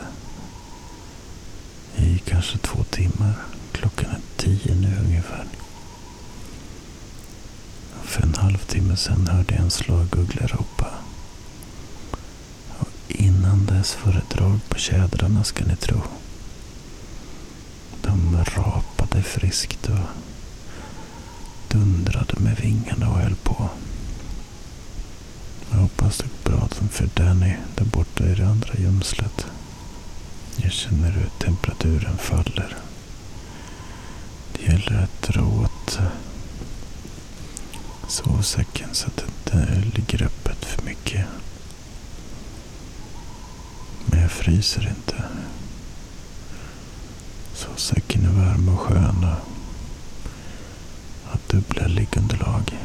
i 1.96 2.18
kanske 2.18 2.58
två 2.58 2.84
timmar. 2.84 3.34
Klockan 3.72 4.10
är 4.10 4.20
tio 4.36 4.74
nu 4.74 4.96
ungefär. 5.04 5.44
För 8.02 8.22
en 8.22 8.34
halvtimme 8.34 8.96
sedan 8.96 9.26
hörde 9.26 9.54
jag 9.54 9.62
en 9.62 9.70
slaguggla 9.70 10.46
ropa. 10.46 10.90
Och 12.78 12.88
innan 13.08 13.66
dess 13.66 13.96
var 14.04 14.12
det 14.12 14.36
drag 14.36 14.60
på 14.68 14.78
tjädrarna 14.78 15.44
ska 15.44 15.64
ni 15.64 15.76
tro. 15.76 16.00
De 18.02 18.36
rapade 18.56 19.22
friskt 19.22 19.88
och 19.88 20.08
dundrade 21.68 22.34
med 22.40 22.60
vingarna 22.60 23.08
och 23.08 23.18
höll 23.18 23.36
på. 23.36 23.68
Jag 25.70 25.78
hoppas 25.78 26.18
det 26.18 26.28
går 26.44 26.52
bra 26.52 26.68
för 26.68 27.07
Danny 27.18 27.56
där 27.76 27.84
borta 27.84 28.24
i 28.24 28.34
det 28.34 28.46
andra 28.46 28.74
gömslet. 28.74 29.46
Jag 30.56 30.72
känner 30.72 31.10
hur 31.10 31.28
temperaturen 31.38 32.18
faller. 32.18 32.76
Det 34.52 34.62
gäller 34.62 35.02
att 35.02 35.22
dra 35.22 35.42
åt 35.42 35.98
sovsäcken 38.08 38.88
så 38.92 39.06
att 39.06 39.16
det 39.16 39.24
inte 39.24 39.82
ligger 39.96 40.22
öppet 40.22 40.64
för 40.64 40.82
mycket. 40.82 41.26
Men 44.06 44.20
jag 44.20 44.30
fryser 44.30 44.88
inte. 44.96 45.24
Sovsäcken 47.54 48.24
är 48.24 48.44
varm 48.44 48.68
och 48.68 48.80
skön 48.80 49.24
och 49.24 49.48
har 51.30 51.40
dubbla 51.46 51.86
liggunderlag. 51.86 52.78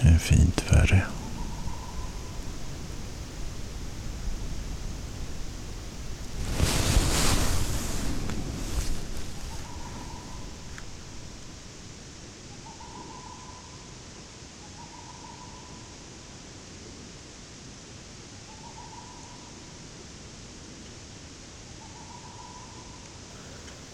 Det 0.00 0.08
är 0.08 0.18
fint 0.18 0.55
värre. 0.86 1.06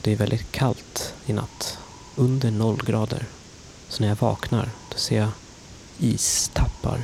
Det 0.04 0.12
är 0.12 0.16
väldigt 0.16 0.52
kallt 0.52 1.14
i 1.26 1.32
natt. 1.32 1.78
Under 2.16 2.50
noll 2.50 2.82
grader. 2.84 3.26
Så 3.88 4.02
när 4.02 4.08
jag 4.08 4.16
vaknar 4.16 4.70
då 4.90 4.98
ser 4.98 5.16
jag 5.16 5.30
istappar 6.02 7.00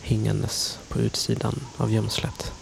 hängandes 0.00 0.78
på 0.88 0.98
utsidan 0.98 1.60
av 1.76 1.92
gömslet. 1.92 2.52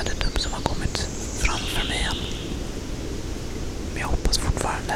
Ingen 0.00 0.06
tjädertupp 0.06 0.38
som 0.40 0.52
har 0.52 0.60
kommit 0.60 0.98
framför 1.40 1.88
mig 1.88 2.08
än. 2.10 2.16
Men 3.92 4.00
jag 4.00 4.08
hoppas 4.08 4.38
fortfarande. 4.38 4.94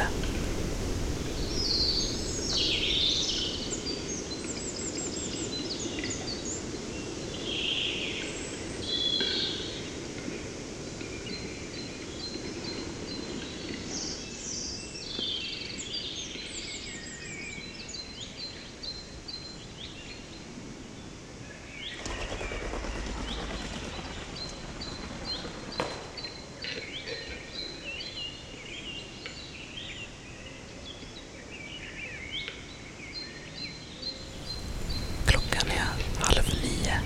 Klockan 35.25 35.69
är 35.71 36.23
halv 36.25 36.43
nio. 36.63 36.99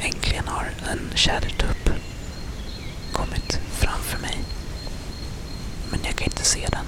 Äntligen 0.00 0.48
har 0.48 0.70
en 0.90 1.10
tjädertupp 1.16 1.88
kommit 3.12 3.60
framför 3.72 4.18
mig. 4.18 4.38
Men 5.90 6.00
jag 6.04 6.16
kan 6.16 6.24
inte 6.24 6.44
se 6.44 6.66
den. 6.70 6.86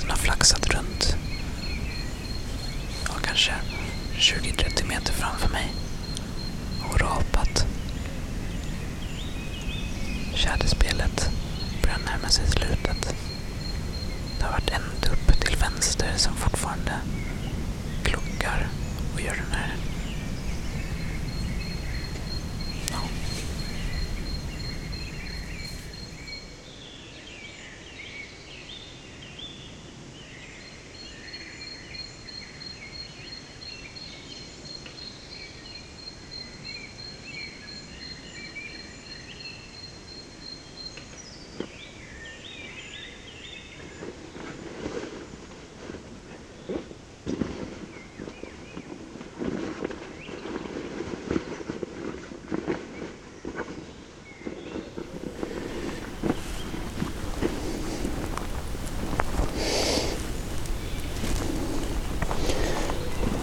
Den 0.00 0.10
har 0.10 0.16
flaxat 0.16 0.66
runt. 0.66 1.16
Ja, 3.08 3.14
kanske 3.22 3.52
20-30 4.18 4.88
meter 4.88 5.12
framför 5.12 5.48
mig. 5.48 5.72
Och 6.90 7.00
rapat. 7.00 7.66
Tjäderspelet 10.38 11.30
börjar 11.82 11.98
närma 12.06 12.28
sig 12.28 12.46
slutet. 12.46 13.14
Det 14.38 14.44
har 14.44 14.52
varit 14.52 14.70
en 14.70 15.00
tupp 15.00 15.40
till 15.40 15.56
vänster 15.56 16.12
som 16.16 16.34
fortfarande 16.36 16.92
kluckar 18.04 18.68
och 19.14 19.20
gör 19.20 19.34
den 19.34 19.52
här... 19.52 19.74
Ja. 22.90 22.98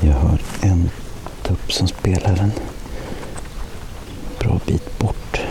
Jag 0.02 0.14
har 0.14 0.40
en 0.62 0.90
tupp 1.44 1.74
som 1.74 1.88
spelar 1.88 2.38
en 2.40 2.52
bra 4.40 4.60
bit 4.66 5.00
bort. 5.00 5.42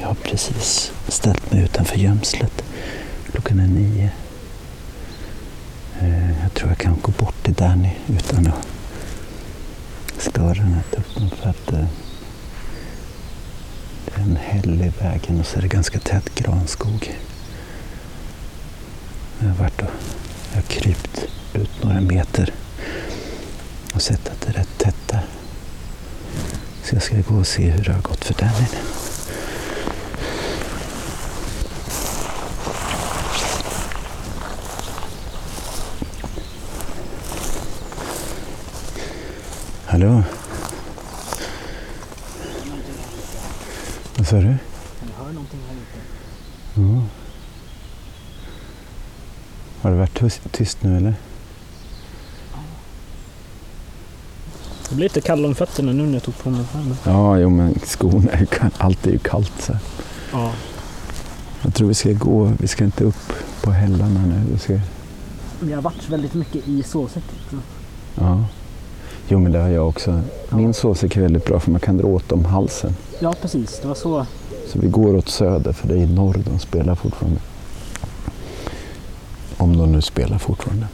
Jag 0.00 0.06
har 0.06 0.14
precis 0.14 0.92
ställt 1.08 1.52
mig 1.52 1.62
utanför. 2.24 2.50
Klockan 3.30 3.60
är 3.60 3.66
nio. 3.66 4.10
Eh, 6.00 6.42
jag 6.42 6.54
tror 6.54 6.68
jag 6.70 6.78
kan 6.78 6.96
gå 7.02 7.12
bort 7.12 7.44
till 7.44 7.54
Danny 7.54 7.90
utan 8.08 8.46
att 8.46 8.66
störa 10.18 10.54
den 10.54 10.72
här 10.72 10.82
tuppen 10.90 11.30
för 11.30 11.50
att 11.50 11.72
eh, 11.72 11.86
det 14.04 14.20
är 14.20 14.22
en 14.22 14.36
häll 14.36 14.82
i 14.82 14.92
vägen 15.02 15.40
och 15.40 15.46
så 15.46 15.58
är 15.58 15.62
det 15.62 15.68
ganska 15.68 15.98
tät 15.98 16.34
granskog. 16.34 17.14
Jag 19.40 19.48
har 19.48 19.54
varit 19.54 19.82
och 19.82 19.90
jag 20.50 20.56
har 20.56 20.62
krypt 20.62 21.26
ut 21.52 21.84
några 21.84 22.00
meter 22.00 22.52
och 23.94 24.02
sett 24.02 24.28
att 24.28 24.40
det 24.40 24.48
är 24.48 24.52
rätt 24.52 24.78
tätt 24.78 25.08
där. 25.08 25.26
Så 26.84 26.94
jag 26.94 27.02
ska 27.02 27.16
gå 27.28 27.34
och 27.34 27.46
se 27.46 27.70
hur 27.70 27.84
det 27.84 27.92
har 27.92 28.02
gått 28.02 28.24
för 28.24 28.34
Danny. 28.34 28.66
Hallå? 40.04 40.22
Vad 44.16 44.26
sa 44.26 44.36
du? 44.36 44.42
Jag 44.46 45.24
hör 45.24 45.32
någonting 45.32 45.60
här 45.68 45.74
ute. 45.76 46.00
Ja. 46.74 47.02
Har 49.82 49.90
det 49.90 49.96
varit 49.96 50.52
tyst, 50.52 50.82
nu 50.82 50.96
eller? 50.96 51.14
Det 54.88 54.94
blir 54.94 55.04
lite 55.04 55.20
kall 55.20 55.44
om 55.46 55.54
fötterna 55.54 55.92
nu 55.92 56.02
när 56.06 56.12
jag 56.14 56.22
tog 56.22 56.38
på 56.38 56.50
mig 56.50 56.64
skärmen. 56.72 56.96
Ja, 57.04 57.38
jo 57.38 57.50
men 57.50 57.74
skorna 57.84 58.30
är 58.32 58.40
ju 58.40 58.46
kall- 58.46 58.70
allt 58.78 59.06
är 59.06 59.10
ju 59.10 59.18
kallt 59.18 59.52
så. 59.62 59.72
här. 59.72 59.80
Ja. 60.32 60.52
Jag 61.62 61.74
tror 61.74 61.88
vi 61.88 61.94
ska 61.94 62.12
gå, 62.12 62.52
vi 62.58 62.68
ska 62.68 62.84
inte 62.84 63.04
upp 63.04 63.32
på 63.62 63.70
hällarna 63.70 64.20
nu. 64.26 64.42
Vi 64.52 64.58
ska, 64.58 64.80
Vi 65.60 65.72
har 65.72 65.82
varit 65.82 66.08
väldigt 66.08 66.34
mycket 66.34 66.68
i 66.68 66.82
sovsäck. 66.82 67.24
ja. 68.14 68.44
Jo 69.28 69.38
men 69.38 69.52
det 69.52 69.58
har 69.58 69.68
jag 69.68 69.88
också. 69.88 70.20
Min 70.50 70.74
sovsäck 70.74 71.16
är 71.16 71.20
väldigt 71.20 71.44
bra 71.44 71.60
för 71.60 71.70
man 71.70 71.80
kan 71.80 71.96
dra 71.96 72.06
åt 72.06 72.32
om 72.32 72.44
halsen. 72.44 72.96
Ja, 73.18 73.34
precis. 73.42 73.78
Det 73.82 73.88
var 73.88 73.94
så. 73.94 74.26
Så 74.68 74.78
vi 74.78 74.88
går 74.88 75.16
åt 75.16 75.28
söder 75.28 75.72
för 75.72 75.88
det 75.88 75.94
är 75.94 75.98
i 75.98 76.06
norr 76.06 76.42
de 76.50 76.58
spelar 76.58 76.94
fortfarande. 76.94 77.40
Om 79.56 79.76
de 79.76 79.92
nu 79.92 80.02
spelar 80.02 80.38
fortfarande. 80.38 80.86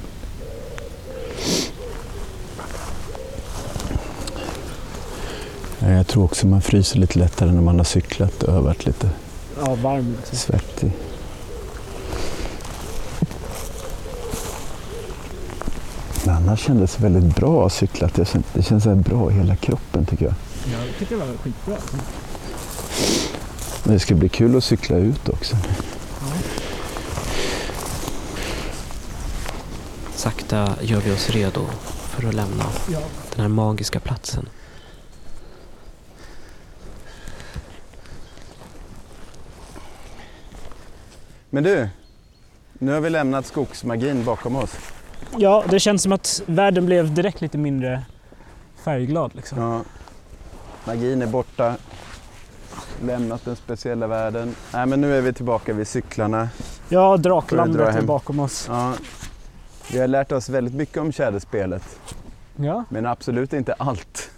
Ja, 5.78 5.90
Jag 5.90 6.06
tror 6.06 6.24
också 6.24 6.46
man 6.46 6.62
fryser 6.62 6.98
lite 6.98 7.18
lättare 7.18 7.52
när 7.52 7.62
man 7.62 7.76
har 7.78 7.84
cyklat 7.84 8.42
och 8.42 8.64
varit 8.64 8.86
lite 8.86 9.10
Ja, 9.64 9.74
varm. 9.74 10.14
Liksom. 10.18 10.36
svettig. 10.38 10.92
Annars 16.50 16.60
kändes 16.60 17.00
väldigt 17.00 17.36
bra 17.36 17.66
att 17.66 17.72
cykla. 17.72 18.10
Det 18.14 18.24
känns, 18.24 18.46
det 18.52 18.62
känns 18.62 18.82
så 18.84 18.88
här 18.90 18.96
bra 18.96 19.30
i 19.30 19.34
hela 19.34 19.56
kroppen 19.56 20.06
tycker 20.06 20.24
jag. 20.24 20.34
Jag 20.72 20.98
tycker 20.98 21.16
det 21.16 21.24
var 21.24 21.36
skitbra. 21.36 21.76
Men 23.84 23.94
det 23.94 24.00
ska 24.00 24.14
bli 24.14 24.28
kul 24.28 24.56
att 24.56 24.64
cykla 24.64 24.96
ut 24.96 25.28
också. 25.28 25.56
Sakta 30.14 30.74
gör 30.82 31.00
vi 31.00 31.12
oss 31.12 31.30
redo 31.30 31.66
för 31.86 32.28
att 32.28 32.34
lämna 32.34 32.64
Ja. 32.92 33.00
den 33.34 33.40
här 33.40 33.48
magiska 33.48 34.00
platsen. 34.00 34.48
Men 41.50 41.64
du, 41.64 41.88
nu 42.78 42.92
har 42.92 43.00
vi 43.00 43.10
lämnat 43.10 43.46
skogsmagin 43.46 44.24
bakom 44.24 44.56
oss. 44.56 44.76
Ja, 45.38 45.64
det 45.70 45.80
känns 45.80 46.02
som 46.02 46.12
att 46.12 46.42
världen 46.46 46.86
blev 46.86 47.14
direkt 47.14 47.40
lite 47.40 47.58
mindre 47.58 48.02
färgglad. 48.84 49.34
Liksom. 49.34 49.58
Ja. 49.58 49.82
Magin 50.84 51.22
är 51.22 51.26
borta. 51.26 51.76
Lämnat 53.02 53.44
den 53.44 53.56
speciella 53.56 54.06
världen. 54.06 54.54
Nej, 54.72 54.86
men 54.86 55.00
nu 55.00 55.16
är 55.16 55.20
vi 55.20 55.32
tillbaka 55.32 55.72
vid 55.72 55.88
cyklarna. 55.88 56.48
Ja, 56.88 57.16
Draklandet 57.16 57.94
är 57.94 58.02
bakom 58.02 58.40
oss. 58.40 58.66
Ja. 58.68 58.94
Vi 59.92 60.00
har 60.00 60.08
lärt 60.08 60.32
oss 60.32 60.48
väldigt 60.48 60.74
mycket 60.74 60.96
om 60.96 61.12
tjäderspelet, 61.12 61.98
Ja, 62.56 62.84
men 62.88 63.06
absolut 63.06 63.52
inte 63.52 63.72
allt. 63.72 64.30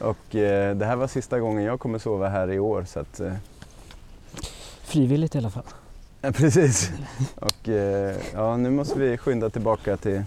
Och 0.00 0.34
eh, 0.34 0.76
det 0.76 0.86
här 0.86 0.96
var 0.96 1.06
sista 1.06 1.40
gången 1.40 1.64
jag 1.64 1.80
kommer 1.80 1.98
sova 1.98 2.28
här 2.28 2.50
i 2.50 2.58
år. 2.58 2.84
Så 2.88 3.00
att, 3.00 3.20
eh, 3.20 3.32
frivilligt 4.82 5.34
i 5.34 5.38
alla 5.38 5.50
fall. 5.50 5.62
Ja, 6.26 6.32
precis. 6.32 6.90
Och 7.34 7.68
eh, 7.68 8.16
ja, 8.34 8.56
nu 8.56 8.70
måste 8.70 8.98
vi 8.98 9.18
skynda 9.18 9.50
tillbaka 9.50 9.96
till... 9.96 10.22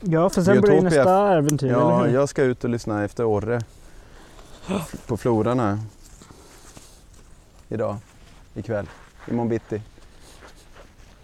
Ja, 0.00 0.30
för 0.30 0.42
sen 0.42 0.60
börjar 0.60 0.80
Biotopia. 0.80 0.98
nästa 1.04 1.34
äventyr, 1.36 1.68
Ja, 1.70 1.94
eller 1.98 2.08
hur? 2.08 2.14
jag 2.14 2.28
ska 2.28 2.42
ut 2.42 2.64
och 2.64 2.70
lyssna 2.70 3.04
efter 3.04 3.24
orre 3.24 3.60
på 5.06 5.16
floran 5.16 5.60
här. 5.60 5.78
Idag, 7.68 7.96
ikväll, 8.54 8.86
imorgon 9.28 9.48
bitti. 9.48 9.82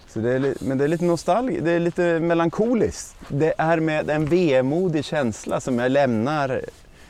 Så 0.09 0.21
det 0.21 0.33
är, 0.33 0.55
men 0.65 0.79
det 0.79 0.85
är 0.85 0.89
lite 0.89 1.05
nostalgiskt, 1.05 1.65
det 1.65 1.71
är 1.71 1.81
lite 1.81 2.21
melankoliskt. 2.21 3.17
Det 3.29 3.55
är 3.59 3.81
med 3.81 4.11
en 4.11 4.27
vemodig 4.27 5.05
känsla 5.05 5.61
som 5.61 5.79
jag 5.79 5.91
lämnar. 5.93 6.63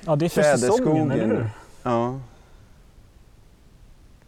Ja, 0.04 0.16
det 0.16 0.24
är 0.24 0.28
för 0.28 0.42
säsongen, 0.56 1.10
eller 1.10 1.26
hur? 1.26 1.50
Ja, 1.82 2.20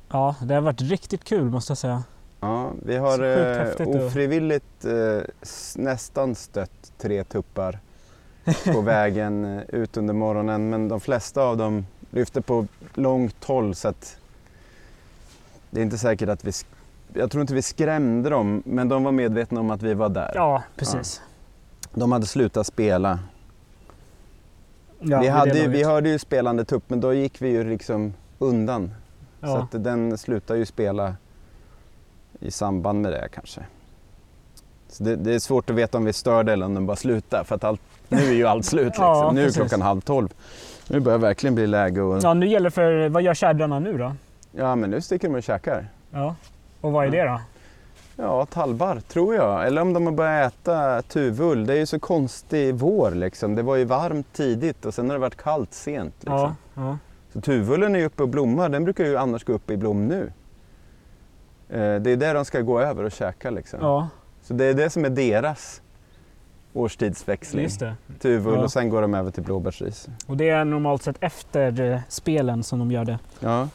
Ja, 0.08 0.34
det 0.42 0.54
har 0.54 0.60
varit 0.60 0.80
riktigt 0.80 1.24
kul 1.24 1.44
måste 1.44 1.70
jag 1.70 1.78
säga. 1.78 2.02
Ja 2.40 2.72
vi 2.82 2.96
Så 2.96 3.00
har 3.00 3.22
eh, 3.80 3.88
ofrivilligt 3.88 4.84
eh, 4.84 5.20
nästan 5.76 6.34
stött 6.34 6.92
tre 6.98 7.24
tuppar 7.24 7.78
på 8.72 8.80
vägen 8.84 9.44
eh, 9.44 9.62
ut 9.68 9.96
under 9.96 10.14
morgonen. 10.14 10.70
Men 10.70 10.88
de 10.88 11.00
flesta 11.00 11.42
av 11.42 11.56
dem 11.56 11.86
lyfter 12.10 12.40
på 12.40 12.66
långt 12.94 13.44
håll 13.44 13.74
så 13.74 13.88
att 13.88 14.18
det 15.70 15.80
är 15.80 15.84
inte 15.84 15.98
säkert 15.98 16.28
att 16.28 16.44
vi... 16.44 16.52
Jag 17.14 17.30
tror 17.30 17.40
inte 17.40 17.54
vi 17.54 17.62
skrämde 17.62 18.30
dem, 18.30 18.62
men 18.66 18.88
de 18.88 19.04
var 19.04 19.12
medvetna 19.12 19.60
om 19.60 19.70
att 19.70 19.82
vi 19.82 19.94
var 19.94 20.08
där. 20.08 20.32
Ja, 20.34 20.62
precis. 20.76 21.22
De 21.94 22.12
hade 22.12 22.26
slutat 22.26 22.66
spela. 22.66 23.18
Ja, 25.00 25.20
vi, 25.20 25.28
hade, 25.28 25.58
ju- 25.58 25.68
vi 25.68 25.84
hörde 25.84 26.08
ju 26.08 26.18
spelande 26.18 26.64
tupp, 26.64 26.82
men 26.88 27.00
då 27.00 27.14
gick 27.14 27.42
vi 27.42 27.48
ju 27.48 27.64
liksom 27.64 28.14
undan. 28.38 28.90
Så 29.40 29.46
ja. 29.46 29.68
att 29.72 29.84
den 29.84 30.18
slutar 30.18 30.54
ju 30.54 30.66
spela 30.66 31.14
i 32.40 32.50
samband 32.50 33.02
med 33.02 33.12
det 33.12 33.28
kanske. 33.34 33.60
Så 34.88 35.04
det, 35.04 35.16
det 35.16 35.34
är 35.34 35.38
svårt 35.38 35.70
att 35.70 35.76
veta 35.76 35.98
om 35.98 36.04
vi 36.04 36.12
störde 36.12 36.52
eller 36.52 36.66
om 36.66 36.74
den 36.74 36.86
bara 36.86 36.96
slutar. 36.96 37.44
För 37.44 37.54
att 37.54 37.64
allt, 37.64 37.80
nu 38.08 38.18
är 38.18 38.32
ju 38.32 38.46
allt 38.46 38.64
slut 38.64 38.86
liksom. 38.86 39.04
Ja, 39.04 39.30
nu 39.34 39.40
är 39.40 39.44
precis. 39.44 39.56
klockan 39.56 39.82
halv 39.82 40.00
tolv. 40.00 40.28
Nu 40.88 41.00
börjar 41.00 41.18
det 41.18 41.22
verkligen 41.22 41.54
bli 41.54 41.66
läge 41.66 42.00
att... 42.00 42.22
Ja. 42.22 42.28
ja, 42.28 42.34
nu 42.34 42.46
gäller 42.46 42.70
för, 42.70 43.08
vad 43.08 43.22
gör 43.22 43.34
tjädrarna 43.34 43.78
nu 43.78 43.98
då? 43.98 44.12
men 44.76 44.90
nu 44.90 45.00
sticker 45.00 45.28
de 45.28 45.34
och 45.34 45.42
käkar. 45.42 45.86
Ja. 46.10 46.34
Och 46.80 46.92
vad 46.92 47.06
är 47.06 47.10
det 47.10 47.24
då? 47.24 47.40
Ja, 48.16 48.46
talbar 48.46 49.00
tror 49.08 49.34
jag. 49.34 49.66
Eller 49.66 49.82
om 49.82 49.92
de 49.92 50.06
har 50.06 50.12
börjat 50.12 50.52
äta 50.52 51.02
tuvull. 51.02 51.66
Det 51.66 51.72
är 51.72 51.78
ju 51.78 51.86
så 51.86 51.98
konstig 51.98 52.74
vår 52.74 53.10
liksom. 53.10 53.54
Det 53.54 53.62
var 53.62 53.76
ju 53.76 53.84
varmt 53.84 54.32
tidigt 54.32 54.84
och 54.84 54.94
sen 54.94 55.06
har 55.06 55.14
det 55.14 55.20
varit 55.20 55.36
kallt 55.36 55.74
sent. 55.74 56.14
Liksom. 56.20 56.34
Ja, 56.34 56.54
ja. 56.74 56.98
Så 57.32 57.40
tuvullen 57.40 57.94
är 57.94 57.98
ju 57.98 58.04
uppe 58.04 58.22
och 58.22 58.28
blommar. 58.28 58.68
Den 58.68 58.84
brukar 58.84 59.04
ju 59.04 59.16
annars 59.16 59.44
gå 59.44 59.52
upp 59.52 59.70
i 59.70 59.76
blom 59.76 60.06
nu. 60.06 60.32
Eh, 61.68 61.78
Det 61.78 62.10
är 62.10 62.16
där 62.16 62.34
de 62.34 62.44
ska 62.44 62.60
gå 62.60 62.80
över 62.80 63.04
och 63.04 63.12
käka 63.12 63.50
liksom. 63.50 63.78
ja 63.82 64.08
Så 64.42 64.54
det 64.54 64.64
är 64.64 64.74
det 64.74 64.90
som 64.90 65.04
är 65.04 65.10
deras 65.10 65.80
årstidsväxling. 66.72 67.62
just 67.62 67.80
det. 67.80 67.94
Tuvull 68.20 68.54
Ja. 68.54 68.60
och 68.64 68.72
sen 68.72 68.88
går 68.90 69.02
de 69.02 69.14
över 69.14 69.30
till 69.30 69.42
blåbärsris. 69.42 70.08
Och 70.26 70.36
det 70.36 70.48
är 70.48 70.64
normalt 70.64 71.02
sett 71.02 71.16
efter 71.20 71.80
eh, 71.80 72.00
spelen 72.08 72.62
som 72.62 72.78
de 72.78 72.92
gör 72.92 73.04
det. 73.04 73.18
Ja. 73.40 73.68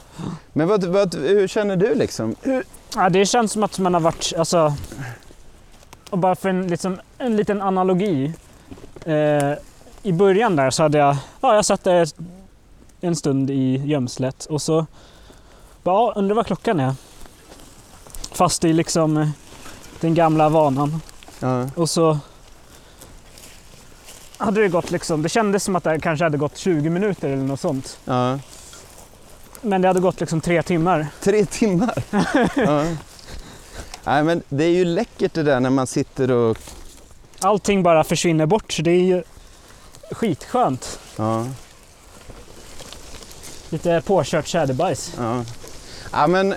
Men 0.53 0.67
vad, 0.67 0.83
vad, 0.83 1.15
hur 1.15 1.47
känner 1.47 1.75
du 1.75 1.95
liksom? 1.95 2.35
Hur, 2.41 2.63
Ja, 2.95 3.09
det 3.09 3.25
känns 3.25 3.51
som 3.51 3.63
att 3.63 3.79
man 3.79 3.93
har 3.93 4.01
varit, 4.01 4.33
alltså, 4.37 4.73
och 6.09 6.17
bara 6.17 6.35
för 6.35 6.49
en, 6.49 6.67
liksom, 6.67 6.99
en 7.17 7.35
liten 7.35 7.61
analogi. 7.61 8.33
Eh, 9.05 9.53
I 10.03 10.11
början 10.13 10.55
där 10.55 10.69
så 10.69 10.83
hade 10.83 10.97
jag, 10.97 11.17
ja 11.41 11.55
jag 11.55 11.65
satt 11.65 11.83
där 11.83 12.07
en 13.01 13.15
stund 13.15 13.49
i 13.51 13.75
gömslet 13.85 14.45
och 14.45 14.61
så, 14.61 14.85
bara, 15.83 15.95
ja, 15.95 16.13
undrar 16.15 16.35
vad 16.35 16.45
klockan 16.45 16.79
är. 16.79 16.93
Fast 18.31 18.63
i 18.63 18.73
liksom 18.73 19.17
eh, 19.17 19.29
den 19.99 20.13
gamla 20.13 20.49
vanan. 20.49 21.01
ja. 21.39 21.69
Och 21.75 21.89
så 21.89 22.19
hade 24.37 24.61
det 24.61 24.67
gått 24.67 24.91
liksom, 24.91 25.21
det 25.21 25.29
kändes 25.29 25.63
som 25.63 25.75
att 25.75 25.83
det 25.83 25.99
kanske 25.99 26.25
hade 26.25 26.37
gått 26.37 26.57
20 26.57 26.89
minuter 26.89 27.29
eller 27.29 27.43
något 27.43 27.59
sånt. 27.59 27.99
Ja. 28.05 28.39
Men 29.61 29.81
det 29.81 29.87
hade 29.87 29.99
gått 29.99 30.19
liksom 30.19 30.41
tre 30.41 30.63
timmar. 30.63 31.07
Tre 31.21 31.45
timmar? 31.45 32.03
ja. 32.55 32.85
Nej 34.03 34.23
men 34.23 34.43
det 34.49 34.63
är 34.63 34.69
ju 34.69 34.85
läckert 34.85 35.33
det 35.33 35.43
där 35.43 35.59
när 35.59 35.69
man 35.69 35.87
sitter 35.87 36.31
och... 36.31 36.57
Allting 37.39 37.83
bara 37.83 38.03
försvinner 38.03 38.45
bort 38.45 38.71
så 38.71 38.81
det 38.81 38.91
är 38.91 39.03
ju 39.03 39.23
skitskönt. 40.11 40.99
Ja. 41.15 41.47
Lite 43.69 44.01
påkört 44.05 44.47
tjäderbajs. 44.47 45.13
ja. 45.17 45.43
ja 46.11 46.27
men 46.27 46.55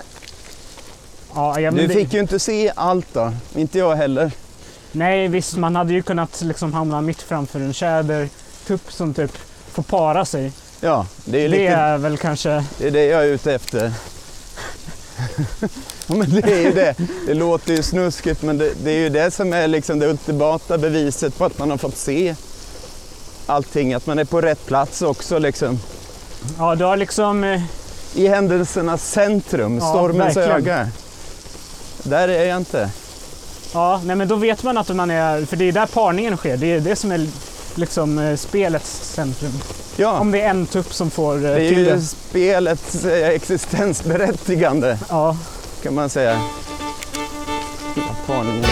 Ja, 1.35 1.59
ja, 1.59 1.71
du 1.71 1.87
det, 1.87 1.93
fick 1.93 2.13
ju 2.13 2.19
inte 2.19 2.39
se 2.39 2.71
allt 2.75 3.07
då. 3.13 3.33
Inte 3.55 3.77
jag 3.79 3.95
heller. 3.95 4.31
Nej 4.91 5.27
visst, 5.27 5.57
man 5.57 5.75
hade 5.75 5.93
ju 5.93 6.01
kunnat 6.01 6.41
liksom 6.41 6.73
hamna 6.73 7.01
mitt 7.01 7.21
framför 7.21 7.59
en 7.59 7.73
tjädertupp 7.73 8.91
som 8.91 9.13
typ 9.13 9.31
får 9.71 9.83
para 9.83 10.25
sig. 10.25 10.51
Ja, 10.81 11.05
det 11.25 11.37
är, 11.37 11.41
Det 11.41 11.47
lite, 11.47 11.63
är 11.73 11.97
väl 11.97 12.17
kanske... 12.17 12.63
det 12.77 12.87
är 12.87 12.91
det 12.91 13.05
jag 13.05 13.21
är 13.23 13.27
ute 13.27 13.53
efter. 13.53 13.93
ja, 16.07 16.15
men 16.15 16.29
det 16.31 16.51
är 16.53 16.61
ju 16.61 16.71
det. 16.71 16.95
Det 17.27 17.33
låter 17.33 17.73
ju 17.73 17.83
snuskigt 17.83 18.41
men 18.41 18.57
det, 18.57 18.73
det 18.83 18.91
är 18.91 18.97
ju 18.99 19.09
det 19.09 19.31
som 19.31 19.53
är 19.53 19.67
liksom 19.67 19.99
det 19.99 20.07
ultimata 20.07 20.77
beviset 20.77 21.37
på 21.37 21.45
att 21.45 21.59
man 21.59 21.69
har 21.71 21.77
fått 21.77 21.97
se 21.97 22.35
allting. 23.45 23.93
Att 23.93 24.05
man 24.07 24.19
är 24.19 24.25
på 24.25 24.41
rätt 24.41 24.65
plats 24.65 25.01
också 25.01 25.39
liksom. 25.39 25.79
Ja, 26.57 26.75
du 26.75 26.83
har 26.85 26.97
liksom... 26.97 27.43
eh, 27.43 27.61
I 28.15 28.27
händelsernas 28.27 29.09
centrum, 29.11 29.77
Ja, 29.77 29.89
stormens 29.89 30.37
verkligen. 30.37 30.57
öga. 30.57 30.89
Där 32.05 32.27
är 32.27 32.45
jag 32.45 32.57
inte. 32.57 32.89
Ja, 33.73 34.01
nej 34.05 34.15
men 34.15 34.27
då 34.27 34.35
vet 34.35 34.63
man 34.63 34.77
att 34.77 34.95
man 34.95 35.11
är... 35.11 35.45
För 35.45 35.55
det 35.57 35.65
är 35.65 35.71
där 35.71 35.85
parningen 35.85 36.37
sker. 36.37 36.57
Det 36.57 36.67
är 36.71 36.79
det 36.79 36.95
som 36.95 37.11
är 37.11 37.27
liksom 37.75 38.19
eh, 38.19 38.35
spelets 38.35 39.13
centrum. 39.13 39.51
Ja, 39.97 40.19
Om 40.19 40.31
det 40.31 40.41
är 40.41 40.49
en 40.49 40.65
tupp 40.65 40.93
som 40.93 41.09
får 41.11 41.35
eh, 41.35 41.41
det 41.41 41.49
är 41.49 41.59
ju 41.71 41.85
det. 41.85 42.01
spelets 42.01 43.05
eh, 43.05 43.27
existensberättigande 43.29 44.97
Ja, 45.09 45.37
kan 45.83 45.93
man 45.95 46.09
säga. 46.09 46.41
Parningen. 48.27 48.65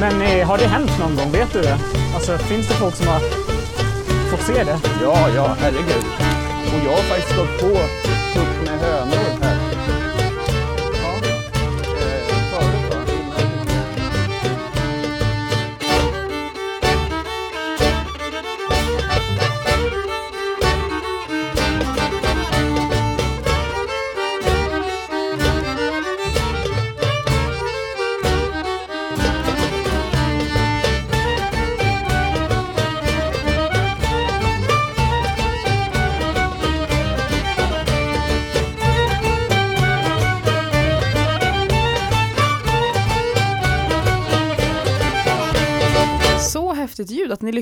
men 0.00 0.46
har 0.46 0.58
det 0.58 0.66
hänt 0.66 0.90
någon 1.00 1.16
gång? 1.16 1.32
Vet 1.32 1.52
du 1.52 1.60
det? 1.62 1.78
Alltså 2.14 2.38
finns 2.38 2.68
det 2.68 2.74
folk 2.74 2.94
som 2.96 3.06
har 3.06 3.20
fått 4.30 4.46
se 4.46 4.64
det? 4.64 4.78
Ja, 5.02 5.28
ja, 5.36 5.56
herregud. 5.60 6.04
Och 6.74 6.84
jag 6.86 6.90
har 6.92 7.02
faktiskt 7.02 7.32
stått 7.32 7.60
på 7.60 7.68
tupp 8.34 8.64
med 8.70 8.80
hönor 8.80 9.25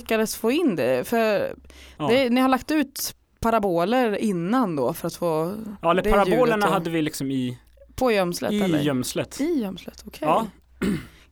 lyckades 0.05 0.37
få 0.37 0.51
in 0.51 0.77
det. 0.77 1.09
För 1.09 1.55
Ja. 1.99 2.09
det, 2.09 2.31
ni 2.31 2.41
har 2.41 2.49
lagt 2.49 2.71
ut 2.71 3.15
paraboler 3.41 4.17
innan 4.17 4.77
då 4.77 4.93
för 4.93 5.07
att 5.07 5.15
få 5.17 5.55
Ja, 5.83 5.91
eller 5.91 6.03
parabolerna 6.03 6.67
hade 6.67 6.91
vi 6.91 7.03
liksom 7.03 7.31
i, 7.31 7.59
på 7.95 8.13
gömslet 8.13 8.53
i 8.53 8.61
eller? 8.61 8.81
gömslet. 8.81 9.41
I 9.41 9.61
gömslet, 9.61 10.03
okej. 10.07 10.19
Ja. 10.29 10.47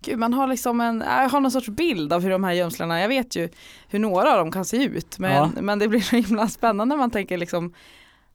Gud, 0.05 0.19
man 0.19 0.35
har 0.35 0.47
liksom 0.47 0.81
en, 0.81 1.05
jag 1.07 1.29
har 1.29 1.41
någon 1.41 1.51
sorts 1.51 1.69
bild 1.69 2.13
av 2.13 2.23
hur 2.23 2.31
de 2.31 2.45
här 2.45 2.53
gömslena, 2.53 3.01
jag 3.01 3.09
vet 3.09 3.37
ju 3.37 3.49
hur 3.89 3.99
några 3.99 4.33
av 4.33 4.39
dem 4.39 4.53
kan 4.53 4.65
se 4.65 4.85
ut 4.85 5.19
men, 5.19 5.33
Ja. 5.33 5.51
men 5.61 5.79
det 5.79 5.89
blir 5.89 6.01
så 6.01 6.17
himla 6.17 6.49
spännande 6.49 6.95
när 6.95 7.01
man 7.01 7.11
tänker 7.11 7.39
liksom 7.39 7.75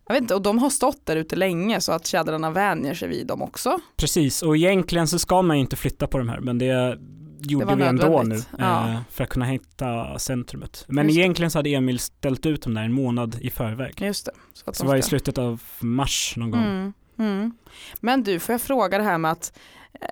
jag 0.07 0.13
vet 0.13 0.21
inte, 0.21 0.35
och 0.35 0.41
de 0.41 0.59
har 0.59 0.69
stått 0.69 1.05
där 1.05 1.15
ute 1.15 1.35
länge 1.35 1.81
så 1.81 1.91
att 1.91 2.05
tjädrarna 2.07 2.51
vänjer 2.51 2.93
sig 2.93 3.07
vid 3.09 3.27
dem 3.27 3.41
också. 3.41 3.79
Precis, 3.97 4.41
och 4.41 4.57
egentligen 4.57 5.07
så 5.07 5.19
ska 5.19 5.41
man 5.41 5.57
ju 5.57 5.61
inte 5.61 5.75
flytta 5.75 6.07
på 6.07 6.17
de 6.17 6.29
här, 6.29 6.39
men 6.39 6.57
det 6.57 6.97
gjorde 7.41 7.65
var 7.65 7.75
vi 7.75 7.83
ändå 7.83 8.23
nu. 8.23 8.41
Ja. 8.59 8.89
eh, 8.89 8.99
för 9.11 9.23
att 9.23 9.29
kunna 9.29 9.45
hitta 9.45 10.19
centrumet. 10.19 10.85
Men 10.87 11.05
Just 11.05 11.15
det. 11.15 11.21
egentligen 11.21 11.51
så 11.51 11.59
hade 11.59 11.69
Emil 11.73 11.99
ställt 11.99 12.45
ut 12.45 12.61
dem 12.61 12.73
där 12.73 12.81
en 12.83 12.93
månad 12.93 13.37
i 13.41 13.49
förväg. 13.49 14.01
Just 14.01 14.25
det. 14.25 14.31
Så, 14.53 14.69
att 14.69 14.75
Så 14.75 14.83
de 14.83 14.87
det 14.87 14.91
var 14.91 14.97
i 14.97 15.01
slutet 15.01 15.37
av 15.37 15.61
mars 15.79 16.33
någon 16.37 16.51
gång. 16.51 16.61
Mm, 16.63 16.93
mm. 17.19 17.51
Men 17.99 18.23
du, 18.23 18.39
får 18.39 18.53
jag 18.53 18.61
fråga 18.61 18.97
det 18.97 19.03
här 19.03 19.17
med 19.17 19.31
att 19.31 19.57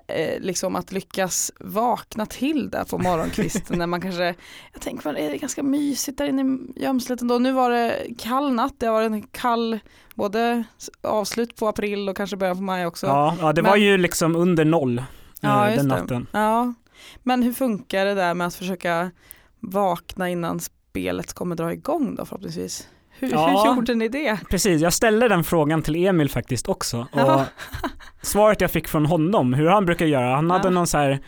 eh, 0.08 0.40
liksom 0.40 0.76
att 0.76 0.92
lyckas 0.92 1.52
vakna 1.60 2.26
till 2.26 2.70
där 2.70 2.84
på 2.84 2.98
morgonkvisten 2.98 3.78
när 3.78 3.86
man 3.86 4.00
kanske, 4.00 4.24
jag 4.72 4.82
tänker 4.82 5.14
är 5.16 5.30
det 5.30 5.38
ganska 5.38 5.62
mysigt 5.62 6.18
där 6.18 6.26
inne 6.26 6.42
i 6.76 6.82
gömslet 6.82 7.20
ändå. 7.20 7.38
Nu 7.38 7.52
var 7.52 7.70
det 7.70 8.06
kall 8.18 8.52
natt, 8.52 8.74
det 8.78 8.86
har 8.86 8.92
varit 8.92 9.12
en 9.12 9.22
kall, 9.22 9.78
både 10.14 10.64
avslut 11.02 11.56
på 11.56 11.68
april 11.68 12.08
och 12.08 12.16
kanske 12.16 12.36
början 12.36 12.56
på 12.56 12.62
maj 12.62 12.86
också. 12.86 13.06
Ja, 13.06 13.36
ja, 13.40 13.52
det 13.52 13.62
var 13.62 13.70
Men- 13.70 13.82
ju 13.82 13.96
liksom 13.98 14.36
under 14.36 14.64
noll 14.64 14.98
eh, 14.98 15.04
Ja, 15.40 15.66
just 15.66 15.76
den 15.78 15.88
det. 15.88 15.94
natten. 15.96 16.26
Ja, 16.32 16.74
men 17.22 17.42
hur 17.42 17.52
funkar 17.52 18.04
det 18.04 18.14
där 18.14 18.34
med 18.34 18.46
att 18.46 18.54
försöka 18.54 19.10
vakna 19.60 20.28
innan 20.30 20.60
spelet 20.60 21.32
kommer 21.32 21.56
dra 21.56 21.72
igång 21.72 22.14
då 22.14 22.24
förhoppningsvis? 22.26 22.88
Hur, 23.18 23.30
Ja. 23.30 23.46
hur 23.64 23.74
gjorde 23.76 23.94
ni 23.94 24.08
det? 24.08 24.38
Precis, 24.50 24.82
jag 24.82 24.92
ställde 24.92 25.28
den 25.28 25.44
frågan 25.44 25.82
till 25.82 25.96
Emil 26.06 26.30
faktiskt 26.30 26.68
också. 26.68 27.06
Och 27.12 27.40
svaret 28.22 28.60
jag 28.60 28.70
fick 28.70 28.88
från 28.88 29.06
honom, 29.06 29.54
hur 29.54 29.66
han 29.68 29.86
brukar 29.86 30.06
göra. 30.06 30.34
Han 30.34 30.50
hade 30.50 30.64
Ja. 30.68 30.70
någon 30.70 30.86
så 30.86 30.98
här 30.98 31.20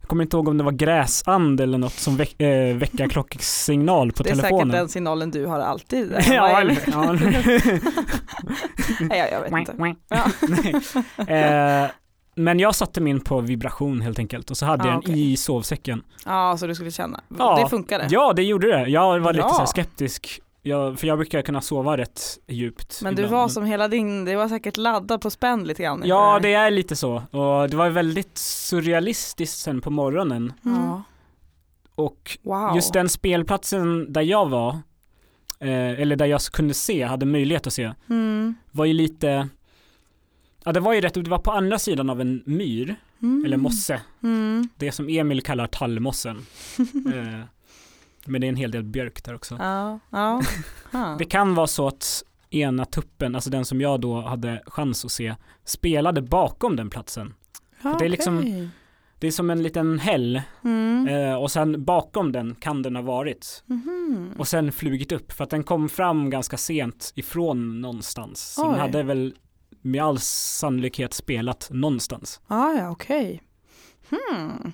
jag 0.00 0.08
kommer 0.08 0.22
inte 0.24 0.36
ihåg 0.36 0.48
om 0.48 0.58
det 0.58 0.64
var 0.64 0.72
gräsand 0.72 1.60
eller 1.60 1.78
något 1.78 1.92
som 1.92 2.16
väck, 2.16 2.40
äh, 2.40 2.76
väckarklockssignal 2.76 4.12
på 4.12 4.22
Det 4.22 4.30
är 4.30 4.34
telefonen. 4.34 4.66
säkert 4.68 4.80
den 4.80 4.88
signalen 4.88 5.30
du 5.30 5.46
har 5.46 5.60
alltid. 5.60 6.10
där 6.10 6.24
ja, 6.34 6.60
eller, 6.60 6.78
ja. 6.86 7.12
Nej, 9.00 9.28
jag, 9.32 9.40
vet 9.40 9.52
inte. 9.68 9.94
Ja. 10.08 10.24
Nej. 11.18 11.82
Eh, 11.84 11.90
men 12.34 12.58
jag 12.58 12.74
satte 12.74 13.00
min 13.00 13.20
på 13.20 13.40
vibration 13.40 14.00
helt 14.00 14.18
enkelt 14.18 14.50
och 14.50 14.56
så 14.56 14.66
hade 14.66 14.82
Ah, 14.82 14.86
jag 14.86 14.92
den 14.94 14.98
okej. 14.98 15.32
i 15.32 15.36
sovsäcken. 15.36 16.02
ja, 16.26 16.56
så 16.56 16.66
du 16.66 16.74
skulle 16.74 16.90
känna. 16.90 17.20
Ja. 17.38 17.60
Det 17.62 17.68
funkade. 17.68 18.06
Ja, 18.10 18.32
det 18.32 18.42
gjorde 18.42 18.66
det. 18.66 18.86
Jag 18.90 19.20
var 19.20 19.32
lite 19.32 19.42
Bra. 19.42 19.52
så 19.52 19.58
här 19.58 19.66
skeptisk, 19.66 20.40
jag, 20.62 20.98
för 20.98 21.06
jag 21.06 21.18
brukar 21.18 21.42
kunna 21.42 21.60
sova 21.60 21.96
rätt 21.96 22.20
djupt. 22.48 23.00
Men 23.02 23.14
du 23.14 23.22
ibland. 23.22 23.40
var 23.40 23.48
som 23.48 23.64
hela 23.64 23.88
din, 23.88 24.24
det 24.24 24.36
var 24.36 24.48
säkert 24.48 24.76
laddad 24.76 25.20
på 25.20 25.30
spänn 25.30 25.64
lite 25.64 25.82
grann. 25.82 26.02
Ja, 26.04 26.38
det 26.42 26.54
är 26.54 26.70
lite 26.70 26.96
så. 26.96 27.14
Och 27.14 27.70
det 27.70 27.76
var 27.76 27.88
väldigt 27.90 28.38
surrealistiskt 28.38 29.58
sen 29.58 29.80
på 29.80 29.90
morgonen. 29.90 30.52
Ja. 30.62 31.02
Och 31.94 32.38
Wow. 32.42 32.72
just 32.76 32.92
den 32.92 33.08
spelplatsen 33.08 34.12
där 34.12 34.22
jag 34.22 34.48
var, 34.48 34.70
eh, 35.60 36.00
eller 36.00 36.16
där 36.16 36.26
jag 36.26 36.40
kunde 36.40 36.74
se, 36.74 37.02
hade 37.02 37.26
möjlighet 37.26 37.66
att 37.66 37.72
se, 37.72 37.92
Mm. 38.10 38.54
var 38.70 38.84
ju 38.84 38.92
lite 38.92 39.48
Ja 40.64 40.72
det 40.72 40.80
var 40.80 40.92
ju 40.92 41.00
rätt, 41.00 41.14
det 41.14 41.30
var 41.30 41.38
på 41.38 41.52
andra 41.52 41.78
sidan 41.78 42.10
av 42.10 42.20
en 42.20 42.42
myr, 42.46 42.96
Mm. 43.22 43.44
eller 43.44 43.56
mosse. 43.56 44.00
Mm. 44.22 44.68
Det 44.76 44.92
som 44.92 45.08
Emil 45.08 45.42
kallar 45.42 45.66
tallmossen. 45.66 46.36
eh, 47.14 47.40
men 48.26 48.40
det 48.40 48.46
är 48.46 48.48
en 48.48 48.56
hel 48.56 48.70
del 48.70 48.82
björk 48.82 49.24
där 49.24 49.34
också. 49.34 49.56
Ja, 49.60 49.98
ja. 50.10 50.42
Det 51.18 51.24
kan 51.24 51.54
vara 51.54 51.66
så 51.66 51.88
att 51.88 52.22
ena 52.50 52.84
tuppen, 52.84 53.34
alltså 53.34 53.50
den 53.50 53.64
som 53.64 53.80
jag 53.80 54.00
då 54.00 54.20
hade 54.20 54.62
chans 54.66 55.04
att 55.04 55.10
se, 55.12 55.34
spelade 55.64 56.22
bakom 56.22 56.76
den 56.76 56.90
platsen. 56.90 57.34
Ja, 57.82 57.96
det 57.98 58.04
är 58.04 58.08
liksom-. 58.08 58.70
Det 59.18 59.26
är 59.26 59.30
som 59.30 59.50
en 59.50 59.62
liten 59.62 59.98
häll 59.98 60.42
Mm. 60.64 61.08
eh, 61.08 61.34
och 61.34 61.50
sen 61.50 61.84
bakom 61.84 62.32
den 62.32 62.54
kan 62.54 62.82
den 62.82 62.96
ha 62.96 63.02
varit. 63.02 63.62
Mhm. 63.66 64.30
Och 64.38 64.48
sen 64.48 64.72
flugit 64.72 65.12
upp 65.12 65.32
för 65.32 65.44
att 65.44 65.50
den 65.50 65.64
kom 65.64 65.88
fram 65.88 66.30
ganska 66.30 66.56
sent 66.56 67.12
ifrån 67.14 67.80
någonstans. 67.80 68.54
Så 68.54 68.70
den 68.70 68.80
hade 68.80 69.02
väl 69.02 69.34
med 69.84 70.02
all 70.04 70.18
sannolikhet 70.20 71.14
spelat 71.14 71.68
någonstans. 71.70 72.40
Ah, 72.46 72.72
ja, 72.72 72.90
okej. 72.90 73.42
Hmm. 74.10 74.72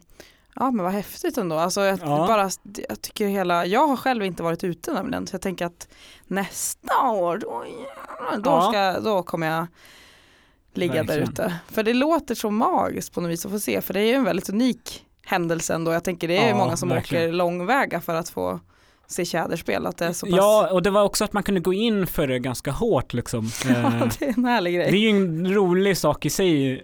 Ja 0.54 0.70
men 0.70 0.84
vad 0.84 0.92
häftigt 0.94 1.38
ändå. 1.38 1.56
Alltså, 1.56 1.80
jag, 1.80 1.98
Ja. 2.02 2.26
bara, 2.26 2.50
jag 2.88 3.00
tycker 3.02 3.26
hela, 3.26 3.66
jag 3.66 3.86
har 3.86 3.96
själv 3.96 4.24
inte 4.24 4.42
varit 4.42 4.64
ute 4.64 4.92
nämligen 4.92 5.26
så 5.26 5.34
jag 5.34 5.40
tänker 5.42 5.66
att 5.66 5.88
nästa 6.26 7.08
år 7.10 7.38
då, 7.38 7.64
då, 8.38 8.50
Ja. 8.50 8.68
ska, 8.72 9.00
då 9.00 9.22
kommer 9.22 9.46
jag 9.46 9.66
ligga 10.74 11.02
där 11.02 11.18
ute. 11.18 11.54
För 11.68 11.82
det 11.82 11.94
låter 11.94 12.34
så 12.34 12.50
magiskt 12.50 13.12
på 13.14 13.20
något 13.20 13.30
vis 13.30 13.46
att 13.46 13.52
få 13.52 13.58
se 13.60 13.80
för 13.80 13.94
det 13.94 14.00
är 14.00 14.06
ju 14.06 14.14
en 14.14 14.24
väldigt 14.24 14.48
unik 14.48 15.06
händelse 15.26 15.74
ändå. 15.74 15.92
Jag 15.92 16.04
tänker 16.04 16.28
det 16.28 16.38
är 16.38 16.48
Ja, 16.48 16.56
många 16.56 16.76
som 16.76 16.88
verkligen. 16.88 17.24
åker 17.24 17.32
långväga 17.32 18.00
för 18.00 18.14
att 18.14 18.28
få 18.28 18.60
se 19.10 19.24
tjäderspel. 19.24 19.86
Att 19.86 19.96
det 19.96 20.04
är 20.06 20.12
så 20.12 20.26
pass, 20.26 20.34
Ja, 20.36 20.68
och 20.72 20.82
det 20.82 20.90
var 20.90 21.02
också 21.02 21.24
att 21.24 21.32
man 21.32 21.42
kunde 21.42 21.60
gå 21.60 21.72
in 21.72 22.06
för 22.06 22.26
det 22.26 22.38
ganska 22.38 22.70
hårt 22.70 23.12
liksom. 23.14 23.44
Eh, 23.68 24.08
det 24.18 24.24
är 24.24 24.34
en 24.38 24.44
härlig 24.44 24.78
det 24.78 24.84
är 24.84 24.90
grej. 24.90 25.00
ju 25.00 25.10
en 25.10 25.54
rolig 25.54 25.96
sak 25.96 26.26
i 26.26 26.30
sig 26.30 26.72
eh, 26.74 26.78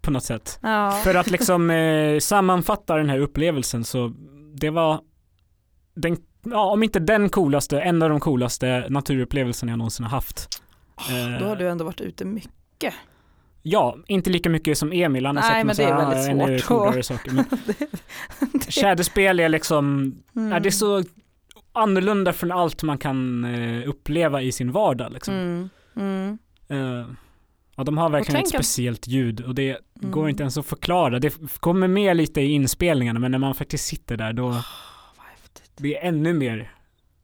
på 0.00 0.10
något 0.10 0.24
sätt. 0.24 0.58
Ja. 0.62 0.90
För 1.04 1.14
att 1.14 1.30
liksom 1.30 1.70
eh, 1.70 2.18
sammanfatta 2.18 2.96
den 2.96 3.08
här 3.10 3.18
upplevelsen 3.18 3.84
så 3.84 4.12
det 4.54 4.70
var 4.70 5.00
den, 5.94 6.16
ja, 6.44 6.70
om 6.70 6.82
inte 6.82 6.98
den 6.98 7.28
coolaste, 7.28 7.80
en 7.80 8.02
av 8.02 8.08
de 8.10 8.20
coolaste 8.20 8.86
naturupplevelserna 8.88 9.72
jag 9.72 9.78
någonsin 9.78 10.04
har 10.04 10.10
haft. 10.10 10.60
Eh, 11.10 11.40
Då 11.40 11.46
har 11.46 11.56
du 11.56 11.68
ändå 11.68 11.84
varit 11.84 12.00
ute 12.00 12.24
mycket. 12.24 12.94
Ja, 13.62 13.96
inte 14.06 14.30
lika 14.30 14.50
mycket 14.50 14.78
som 14.78 14.92
Emil, 14.92 15.26
han 15.26 15.36
har 15.36 15.42
Nej, 15.42 15.74
sett 15.74 15.88
men 15.88 15.96
massa 15.96 16.30
ännu 16.30 16.58
coolare 16.58 17.02
saker. 17.02 17.30
Men 17.30 17.44
Det- 18.52 18.72
tjäderspel 18.72 19.40
är 19.40 19.48
liksom, 19.48 20.14
Mm. 20.36 20.52
ja, 20.52 20.60
det 20.60 20.68
är 20.68 20.70
så 20.70 21.02
annorlunda 21.76 22.32
från 22.32 22.52
allt 22.52 22.82
man 22.82 22.98
kan 22.98 23.44
eh, 23.44 23.88
uppleva 23.88 24.42
i 24.42 24.52
sin 24.52 24.72
vardag 24.72 25.12
liksom. 25.12 25.34
Mm. 25.34 25.68
Mm. 25.96 26.38
Eh, 26.68 27.06
ja, 27.76 27.84
de 27.84 27.98
har 27.98 28.10
verkligen 28.10 28.40
ett 28.40 28.48
speciellt 28.48 29.06
ljud 29.06 29.40
och 29.40 29.54
det 29.54 29.78
Mm. 30.02 30.10
går 30.10 30.28
inte 30.28 30.42
ens 30.42 30.58
att 30.58 30.66
förklara. 30.66 31.18
Det 31.18 31.34
kommer 31.60 31.88
med 31.88 32.16
lite 32.16 32.40
i 32.40 32.50
inspelningarna 32.52 33.18
men 33.20 33.30
när 33.30 33.38
man 33.38 33.54
faktiskt 33.54 33.84
sitter 33.84 34.16
där 34.16 34.32
då, 34.32 34.46
Vad 34.48 35.26
häftigt. 35.30 35.70
det 35.76 35.96
är 35.98 36.08
ännu 36.08 36.32
mer 36.32 36.72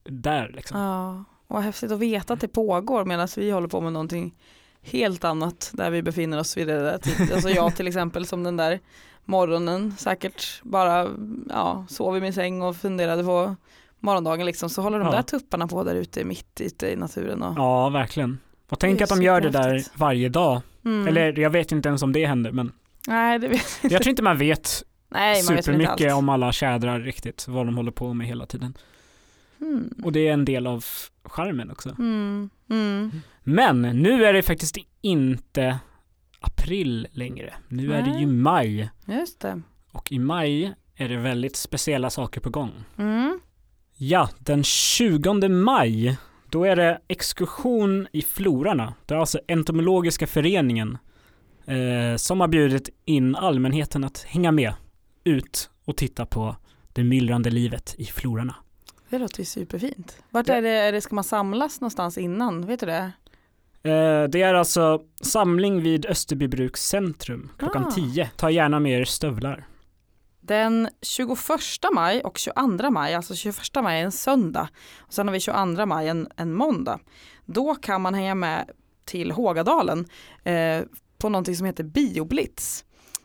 där 0.04 0.52
liksom. 0.54 0.80
Ja, 0.80 1.24
och 1.46 1.62
häftigt 1.62 1.92
att 1.92 1.98
veta 1.98 2.34
att 2.34 2.40
det 2.40 2.48
pågår 2.48 3.04
medan 3.04 3.28
vi 3.36 3.50
håller 3.50 3.68
på 3.68 3.80
med 3.80 3.92
någonting 3.92 4.34
helt 4.82 5.24
annat 5.24 5.70
där 5.74 5.90
vi 5.90 6.02
befinner 6.02 6.40
oss 6.40 6.56
vid 6.56 6.66
det 6.68 6.80
där 6.82 6.98
Alltså 7.34 7.50
jag 7.50 7.76
till 7.76 7.86
exempel 7.88 8.26
som 8.26 8.42
den 8.42 8.56
där 8.56 8.80
morgonen 9.24 9.96
säkert 9.96 10.62
bara 10.62 11.08
ja, 11.48 11.86
sov 11.88 12.16
i 12.16 12.20
min 12.20 12.32
säng 12.32 12.62
och 12.62 12.76
funderade 12.76 13.24
på 13.24 13.56
morgondagen 14.02 14.46
liksom 14.46 14.70
så 14.70 14.82
håller 14.82 14.98
de 14.98 15.06
Ja. 15.06 15.12
där 15.12 15.22
tupparna 15.22 15.66
på 15.66 15.84
där 15.84 15.94
ute 15.94 16.24
mitt 16.24 16.60
ute 16.60 16.86
i 16.86 16.96
naturen. 16.96 17.42
Och, 17.42 17.54
Ja, 17.58 17.88
verkligen. 17.88 18.38
Och 18.70 18.78
tänk 18.78 19.00
att 19.00 19.08
de 19.08 19.22
gör 19.22 19.40
det 19.40 19.50
där 19.50 19.82
varje 19.94 20.28
dag. 20.28 20.60
Mm. 20.84 21.08
Eller 21.08 21.38
jag 21.38 21.50
vet 21.50 21.72
inte 21.72 21.88
ens 21.88 22.02
om 22.02 22.12
det 22.12 22.26
händer 22.26 22.52
men 22.52 22.72
Nej, 23.08 23.38
det 23.38 23.48
vet 23.48 23.78
jag 23.82 24.02
tror 24.02 24.08
inte 24.08 24.22
man 24.22 24.38
vet 24.38 24.82
Nej, 25.08 25.44
man 25.44 25.56
vet 25.56 25.64
supermycket 25.64 26.14
om 26.14 26.28
alla 26.28 26.52
tjädrar 26.52 27.00
riktigt, 27.00 27.48
vad 27.48 27.66
de 27.66 27.76
håller 27.76 27.90
på 27.92 28.14
med 28.14 28.26
hela 28.26 28.46
tiden. 28.46 28.74
Mm. 29.60 29.94
Och 30.04 30.12
det 30.12 30.28
är 30.28 30.32
en 30.32 30.44
del 30.44 30.66
av 30.66 30.84
charmen 31.24 31.70
också. 31.70 31.88
Mm. 31.88 32.50
Mm. 32.70 33.10
Men 33.42 33.82
nu 33.82 34.24
är 34.24 34.32
det 34.32 34.42
faktiskt 34.42 34.76
inte 35.00 35.78
april 36.40 37.06
längre. 37.12 37.54
Nu 37.68 37.92
är 37.92 38.02
det 38.02 38.10
ju 38.10 38.26
Nej. 38.26 38.36
maj. 38.36 38.90
Just 39.06 39.40
det. 39.40 39.62
Och 39.92 40.12
i 40.12 40.18
maj 40.18 40.74
är 40.94 41.08
det 41.08 41.16
väldigt 41.16 41.56
speciella 41.56 42.10
saker 42.10 42.40
på 42.40 42.50
gång. 42.50 42.70
Mm. 42.98 43.40
Ja, 44.04 44.28
den 44.38 44.64
20 44.64 45.48
maj, 45.48 46.18
då 46.50 46.64
är 46.64 46.76
det 46.76 47.00
exkursion 47.08 48.08
i 48.12 48.22
Florarna. 48.22 48.94
Det 49.06 49.14
är 49.14 49.18
alltså 49.18 49.40
entomologiska 49.48 50.26
föreningen 50.26 50.98
eh, 51.64 52.16
som 52.16 52.40
har 52.40 52.48
bjudit 52.48 52.88
in 53.04 53.36
allmänheten 53.36 54.04
att 54.04 54.22
hänga 54.22 54.52
med 54.52 54.72
ut 55.24 55.70
och 55.84 55.96
titta 55.96 56.26
på 56.26 56.56
det 56.92 57.04
myllrande 57.04 57.50
livet 57.50 57.94
i 57.98 58.04
Florarna. 58.04 58.54
Det 59.10 59.18
låter 59.18 59.38
ju 59.38 59.44
superfint. 59.44 60.22
Vart 60.30 60.48
är 60.48 60.62
det, 60.62 60.70
är 60.70 60.92
det, 60.92 61.00
ska 61.00 61.14
man 61.14 61.24
samlas 61.24 61.80
någonstans 61.80 62.18
innan? 62.18 62.66
Vet 62.66 62.80
du 62.80 62.86
det? 62.86 63.12
Eh, 63.82 64.28
det 64.28 64.42
är 64.42 64.54
alltså 64.54 65.02
samling 65.20 65.82
vid 65.82 66.06
Österbybruks 66.06 66.88
centrum 66.88 67.50
klockan 67.58 67.84
Ah. 67.84 67.90
10. 67.90 68.30
Ta 68.36 68.50
gärna 68.50 68.80
med 68.80 69.00
er 69.00 69.04
stövlar. 69.04 69.66
Den 70.52 70.88
21 71.02 71.38
maj 71.92 72.22
och 72.22 72.38
22 72.38 72.90
maj, 72.90 73.14
alltså 73.14 73.34
21 73.34 73.56
maj 73.82 74.00
är 74.00 74.04
en 74.04 74.12
söndag 74.12 74.68
och 74.98 75.12
sen 75.14 75.28
har 75.28 75.32
vi 75.32 75.40
22 75.40 75.86
maj 75.86 76.08
en, 76.08 76.28
en 76.36 76.52
måndag. 76.54 76.98
Då 77.44 77.74
kan 77.74 78.00
man 78.00 78.14
hänga 78.14 78.34
med 78.34 78.70
till 79.04 79.30
Hågadalen 79.30 80.06
eh, 80.44 80.82
på 81.18 81.28
någonting 81.28 81.56
som 81.56 81.66
heter 81.66 81.84
Bioblitz. 81.84 82.84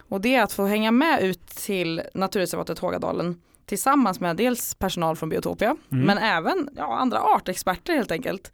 Och 0.09 0.21
det 0.21 0.35
är 0.35 0.43
att 0.43 0.53
få 0.53 0.65
hänga 0.65 0.91
med 0.91 1.21
ut 1.21 1.47
till 1.47 2.01
naturreservatet 2.13 2.79
Hågadalen 2.79 3.41
tillsammans 3.65 4.19
med 4.19 4.35
dels 4.35 4.75
personal 4.75 5.15
från 5.15 5.29
Biotopia 5.29 5.75
Mm. 5.91 6.05
men 6.05 6.17
även 6.17 6.69
ja, 6.75 6.97
andra 6.97 7.19
artexperter 7.19 7.93
helt 7.93 8.11
enkelt. 8.11 8.51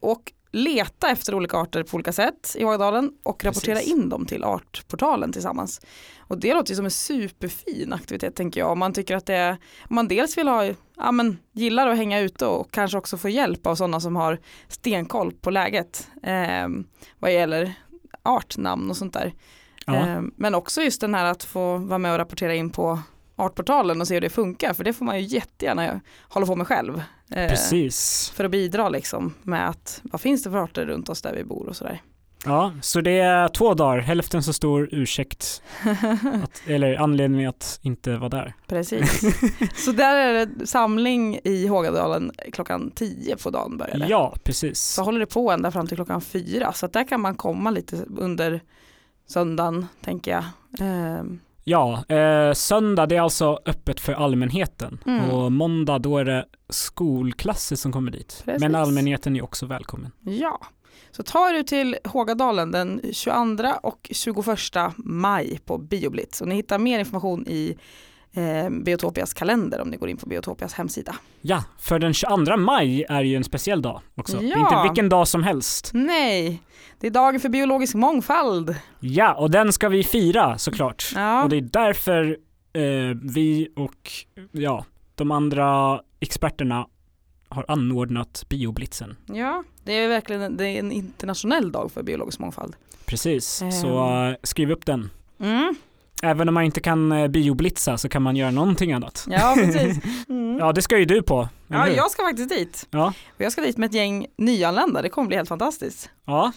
Och 0.00 0.32
leta 0.56 1.10
efter 1.10 1.34
olika 1.34 1.56
arter 1.56 1.82
på 1.82 1.94
olika 1.94 2.12
sätt 2.12 2.56
i 2.58 2.64
Hågadalen 2.64 3.12
och 3.22 3.44
rapportera 3.44 3.74
Precis. 3.74 3.92
in 3.92 4.08
dem 4.08 4.26
till 4.26 4.44
Artportalen 4.44 5.32
tillsammans. 5.32 5.80
Och 6.18 6.38
det 6.38 6.54
låter 6.54 6.70
ju 6.70 6.76
som 6.76 6.84
en 6.84 6.90
superfin 6.90 7.92
aktivitet 7.92 8.34
tänker 8.36 8.60
jag. 8.60 8.70
Om 8.72 8.78
man 8.78 8.92
tycker 8.92 9.16
att 9.16 9.26
det 9.26 9.34
är, 9.34 9.50
om 9.88 9.94
man 9.94 10.08
dels 10.08 10.38
vill 10.38 10.48
ha, 10.48 10.64
ja 10.96 11.12
men 11.12 11.38
gillar 11.52 11.86
att 11.86 11.96
hänga 11.96 12.20
ute 12.20 12.46
och 12.46 12.72
kanske 12.72 12.98
också 12.98 13.18
få 13.18 13.28
hjälp 13.28 13.66
av 13.66 13.74
sådana 13.74 14.00
som 14.00 14.16
har 14.16 14.38
stenkoll 14.68 15.32
på 15.32 15.50
läget 15.50 16.08
eh, 16.22 16.68
vad 17.18 17.32
gäller 17.32 17.74
artnamn 18.22 18.90
och 18.90 18.96
sånt 18.96 19.14
där. 19.14 19.32
Ja, 19.86 19.94
Eh, 19.94 20.22
men 20.36 20.54
också 20.54 20.82
just 20.82 21.00
den 21.00 21.14
här 21.14 21.24
att 21.24 21.44
få 21.44 21.76
vara 21.76 21.98
med 21.98 22.12
och 22.12 22.18
rapportera 22.18 22.54
in 22.54 22.70
på 22.70 22.98
Artportalen 23.36 24.00
och 24.00 24.08
se 24.08 24.14
hur 24.14 24.20
det 24.20 24.30
funkar 24.30 24.74
för 24.74 24.84
det 24.84 24.92
får 24.92 25.04
man 25.04 25.20
ju 25.20 25.26
jättegärna 25.26 26.00
hålla 26.28 26.46
på 26.46 26.56
med 26.56 26.66
själv. 26.66 27.02
Eh, 27.30 27.48
precis. 27.48 28.30
för 28.36 28.44
att 28.44 28.50
bidra 28.50 28.88
liksom 28.88 29.34
med 29.42 29.68
att 29.68 30.00
vad 30.04 30.20
finns 30.20 30.42
det 30.42 30.50
för 30.50 30.58
arter 30.58 30.86
runt 30.86 31.08
oss 31.08 31.22
där 31.22 31.34
vi 31.34 31.44
bor 31.44 31.68
och 31.68 31.76
sådär. 31.76 32.02
Ja, 32.44 32.72
så 32.82 33.00
det 33.00 33.18
är 33.18 33.48
två 33.48 33.74
dagar, 33.74 33.98
hälften 33.98 34.42
så 34.42 34.52
stor 34.52 34.88
ursäkt, 34.92 35.62
att, 36.42 36.62
eller 36.66 36.96
anledning 36.96 37.46
att 37.46 37.78
inte 37.82 38.16
vara 38.16 38.28
där. 38.28 38.54
Precis. 38.66 39.20
Så 39.84 39.92
där 39.92 40.16
är 40.16 40.46
det 40.46 40.66
samling 40.66 41.38
i 41.44 41.66
Hågadalen 41.66 42.32
klockan 42.52 42.90
10 42.90 43.36
på 43.36 43.50
dagen 43.50 43.76
börjar 43.76 43.98
det. 43.98 44.06
Ja, 44.06 44.34
precis. 44.44 44.80
Så 44.80 45.02
håller 45.02 45.20
det 45.20 45.26
på 45.26 45.50
ända 45.50 45.70
fram 45.70 45.86
till 45.86 45.96
klockan 45.96 46.20
4 46.20 46.72
så 46.72 46.86
att 46.86 46.92
där 46.92 47.08
kan 47.08 47.20
man 47.20 47.34
komma 47.34 47.70
lite 47.70 47.96
under 48.16 48.60
söndagen 49.28 49.86
tänker 50.00 50.30
jag. 50.30 50.44
Ehm, 50.80 51.40
Ja, 51.68 52.04
eh, 52.08 52.52
söndag 52.52 53.06
det 53.06 53.16
är 53.16 53.20
alltså 53.20 53.58
öppet 53.66 54.00
för 54.00 54.12
allmänheten 54.12 54.98
Mm. 55.06 55.30
och 55.30 55.52
måndag 55.52 55.98
då 55.98 56.18
är 56.18 56.24
det 56.24 56.44
skolklasser 56.68 57.76
som 57.76 57.92
kommer 57.92 58.10
dit. 58.10 58.42
Precis. 58.44 58.60
Men 58.60 58.74
allmänheten 58.74 59.36
är 59.36 59.44
också 59.44 59.66
välkommen. 59.66 60.12
ja, 60.20 60.60
Så 61.10 61.22
ta 61.22 61.50
er 61.50 61.54
ut 61.54 61.66
till 61.66 61.96
Hågadalen 62.04 62.70
den 62.72 63.00
22 63.12 63.68
och 63.82 64.08
21 64.10 64.92
maj 64.96 65.58
på 65.64 65.78
Bioblitz. 65.78 66.40
Och 66.40 66.48
ni 66.48 66.54
hittar 66.54 66.78
mer 66.78 66.98
information 66.98 67.46
i 67.48 67.76
eh, 68.36 68.70
Biotopias 68.70 69.34
kalender 69.34 69.80
om 69.80 69.88
ni 69.88 69.96
går 69.96 70.08
in 70.08 70.16
på 70.16 70.26
Biotopias 70.26 70.74
hemsida. 70.74 71.14
Ja, 71.40 71.64
för 71.78 71.98
den 71.98 72.14
22 72.14 72.56
maj 72.56 73.04
är 73.08 73.22
ju 73.22 73.36
en 73.36 73.44
speciell 73.44 73.82
dag 73.82 74.00
också. 74.14 74.38
Det 74.38 74.46
är 74.46 74.50
Ja. 74.50 74.58
inte 74.60 74.88
vilken 74.88 75.08
dag 75.08 75.28
som 75.28 75.42
helst. 75.42 75.90
Nej, 75.94 76.62
det 77.00 77.06
är 77.06 77.10
dagen 77.10 77.40
för 77.40 77.48
biologisk 77.48 77.94
mångfald. 77.94 78.74
Ja, 79.00 79.34
och 79.34 79.50
den 79.50 79.72
ska 79.72 79.88
vi 79.88 80.04
fira 80.04 80.58
såklart. 80.58 81.12
Ja, 81.14 81.42
Och 81.42 81.48
det 81.48 81.56
är 81.56 81.60
därför 81.60 82.36
eh, 82.72 83.16
vi 83.22 83.68
och 83.76 84.10
ja, 84.52 84.84
de 85.14 85.30
andra 85.30 86.00
experterna 86.20 86.86
har 87.48 87.64
anordnat 87.68 88.44
bioblitzen. 88.48 89.16
ja 89.26 89.64
det 89.84 89.92
är 89.92 90.08
verkligen 90.08 90.42
en, 90.42 90.56
det 90.56 90.68
är 90.68 90.78
en 90.78 90.92
internationell 90.92 91.72
dag 91.72 91.92
för 91.92 92.02
biologisk 92.02 92.38
mångfald. 92.38 92.76
Precis, 93.06 93.62
Ehm. 93.62 93.72
så 93.72 94.14
eh, 94.28 94.34
skriv 94.42 94.70
upp 94.70 94.86
den. 94.86 95.10
Mm. 95.40 95.74
Även 96.22 96.48
om 96.48 96.54
man 96.54 96.64
inte 96.64 96.80
kan 96.80 97.12
eh, 97.12 97.28
bioblitza 97.28 97.98
så 97.98 98.08
kan 98.08 98.22
man 98.22 98.36
göra 98.36 98.50
någonting 98.50 98.92
annat. 98.92 99.26
Ja, 99.30 99.52
precis. 99.56 99.98
Mm. 100.28 100.58
Ja, 100.58 100.72
det 100.72 100.82
ska 100.82 100.98
ju 100.98 101.04
du 101.04 101.22
på. 101.22 101.48
Ja, 101.68 101.88
jag 101.88 102.10
ska 102.10 102.22
faktiskt 102.22 102.48
dit. 102.48 102.86
Ja. 102.90 103.06
Och 103.28 103.40
jag 103.40 103.52
ska 103.52 103.60
dit 103.60 103.76
med 103.76 103.86
ett 103.86 103.94
gäng 103.94 104.26
nyanlända, 104.38 105.02
det 105.02 105.08
kommer 105.08 105.28
bli 105.28 105.36
helt 105.36 105.48
fantastiskt. 105.48 106.10
ja. 106.26 106.52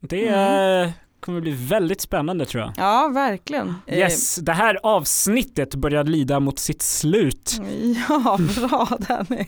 Det 0.00 0.28
Mm. 0.28 0.82
eh, 0.88 0.92
kommer 1.20 1.40
bli 1.40 1.50
väldigt 1.52 2.00
spännande 2.00 2.46
tror 2.46 2.62
jag. 2.62 2.72
Ja, 2.76 3.08
verkligen. 3.14 3.74
Eh, 3.86 3.98
Yes, 3.98 4.36
det 4.36 4.52
här 4.52 4.78
avsnittet 4.82 5.74
börjar 5.74 6.04
lida 6.04 6.40
mot 6.40 6.58
sitt 6.58 6.82
slut. 6.82 7.60
Ja, 8.08 8.38
bra 8.56 8.88
Danny. 9.08 9.46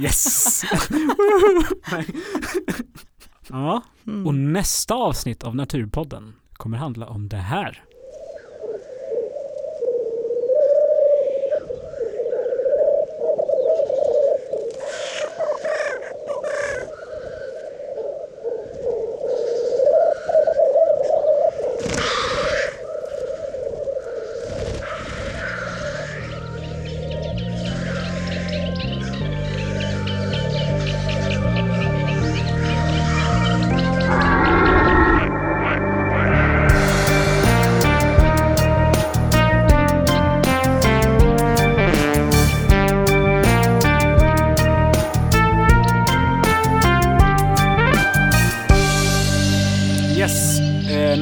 Yes! 0.00 0.62
ja, 3.48 3.82
Mm. 4.06 4.26
och 4.26 4.34
nästa 4.34 4.94
avsnitt 4.94 5.44
av 5.44 5.56
Naturpodden 5.56 6.32
kommer 6.52 6.78
handla 6.78 7.06
om 7.06 7.28
det 7.28 7.36
här. 7.36 7.84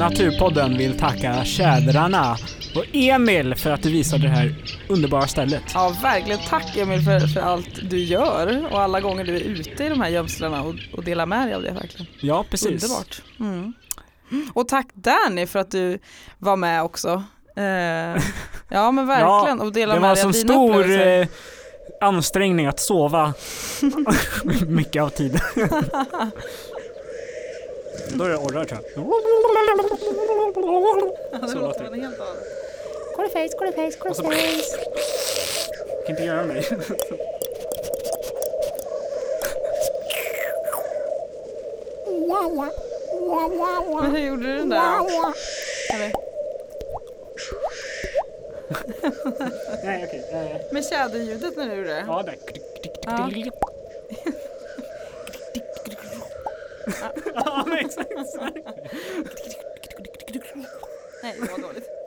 Naturpodden 0.09 0.79
vill 0.79 0.99
tacka 0.99 1.45
tjädrarna 1.45 2.37
och 2.75 2.85
Emil 2.93 3.55
för 3.55 3.71
att 3.71 3.83
du 3.83 3.91
visade 3.91 4.23
det 4.23 4.29
här 4.29 4.55
underbara 4.89 5.27
stället. 5.27 5.63
Ja, 5.75 5.95
verkligen. 6.03 6.41
Tack 6.49 6.77
Emil 6.77 7.01
för, 7.03 7.21
för 7.21 7.41
allt 7.41 7.91
du 7.91 7.99
gör 7.99 8.67
och 8.73 8.81
alla 8.81 9.01
gånger 9.01 9.25
du 9.25 9.37
är 9.37 9.41
ute 9.41 9.85
i 9.85 9.89
de 9.89 10.01
här 10.01 10.09
gömslarna 10.09 10.63
och, 10.63 10.75
och 10.93 11.05
delar 11.05 11.27
med 11.27 11.47
dig 11.47 11.55
av 11.55 11.63
det 11.63 11.71
verkligen. 11.71 12.07
Ja, 12.21 12.45
precis. 12.51 12.85
Underbart. 12.85 13.23
Mm. 13.41 13.73
Och 14.55 14.69
tack 14.69 14.87
Danny 14.95 15.47
för 15.47 15.59
att 15.59 15.71
du 15.71 15.99
var 16.39 16.57
med 16.57 16.83
också. 16.83 17.23
Eh, 17.57 17.63
ja 18.69 18.91
men 18.91 19.07
verkligen 19.07 19.61
och 19.61 19.73
dela 19.73 19.95
Det 19.95 20.01
med 20.01 20.09
var 20.09 20.17
dig 20.17 20.25
av 20.25 20.33
dina 20.33 20.45
stor 20.55 20.81
upplevelser. 20.81 21.21
eh, 21.21 21.29
ansträngning 22.01 22.67
att 22.67 22.81
sova 22.81 23.35
mycket 24.69 25.03
av 25.03 25.09
tiden. 25.09 25.41
Då 28.15 28.25
är 28.25 28.29
det 28.29 28.37
orrar 28.37 28.65
tror 28.65 28.81
jag. 28.95 29.05
Ja, 31.33 31.39
det 31.43 31.49
så 31.49 31.55
låter 31.59 31.61
låter 31.61 31.85
en 31.85 32.01
helt 32.01 32.21
annan. 32.21 32.37
Cordyface, 33.17 33.57
cordyface, 33.59 34.09
Och 34.11 34.17
så- 34.17 34.23
cordyface. 34.23 34.77
kan 36.07 36.11
inte 36.11 36.23
göra 36.23 36.45
mig. 36.45 36.67
Ja, 42.07 42.51
ja. 42.57 42.69
Ja, 43.13 43.51
ja, 43.59 43.85
ja. 43.91 44.01
Men 44.03 44.11
hur 44.17 44.19
gjorde 44.27 44.43
du 44.47 44.57
den 44.57 44.69
där? 44.69 44.77
Ja, 44.77 45.07
ja. 45.11 45.33
Eller? 45.95 46.13
Nej 49.85 50.05
okej. 50.09 50.25
eh, 50.33 50.73
Med 50.73 50.85
tjäderljudet 50.85 51.57
när 51.57 51.67
du 51.69 51.75
gjorde 51.75 51.89
det? 51.89 52.05
Ja, 52.07 52.23
där. 52.27 52.37
Ja. 53.07 53.31
Ja, 57.35 57.65
men 57.67 57.79
exakt. 57.79 58.11
Nej, 61.23 61.37
det 61.41 61.51
var 61.51 61.59
dåligt. 61.59 61.98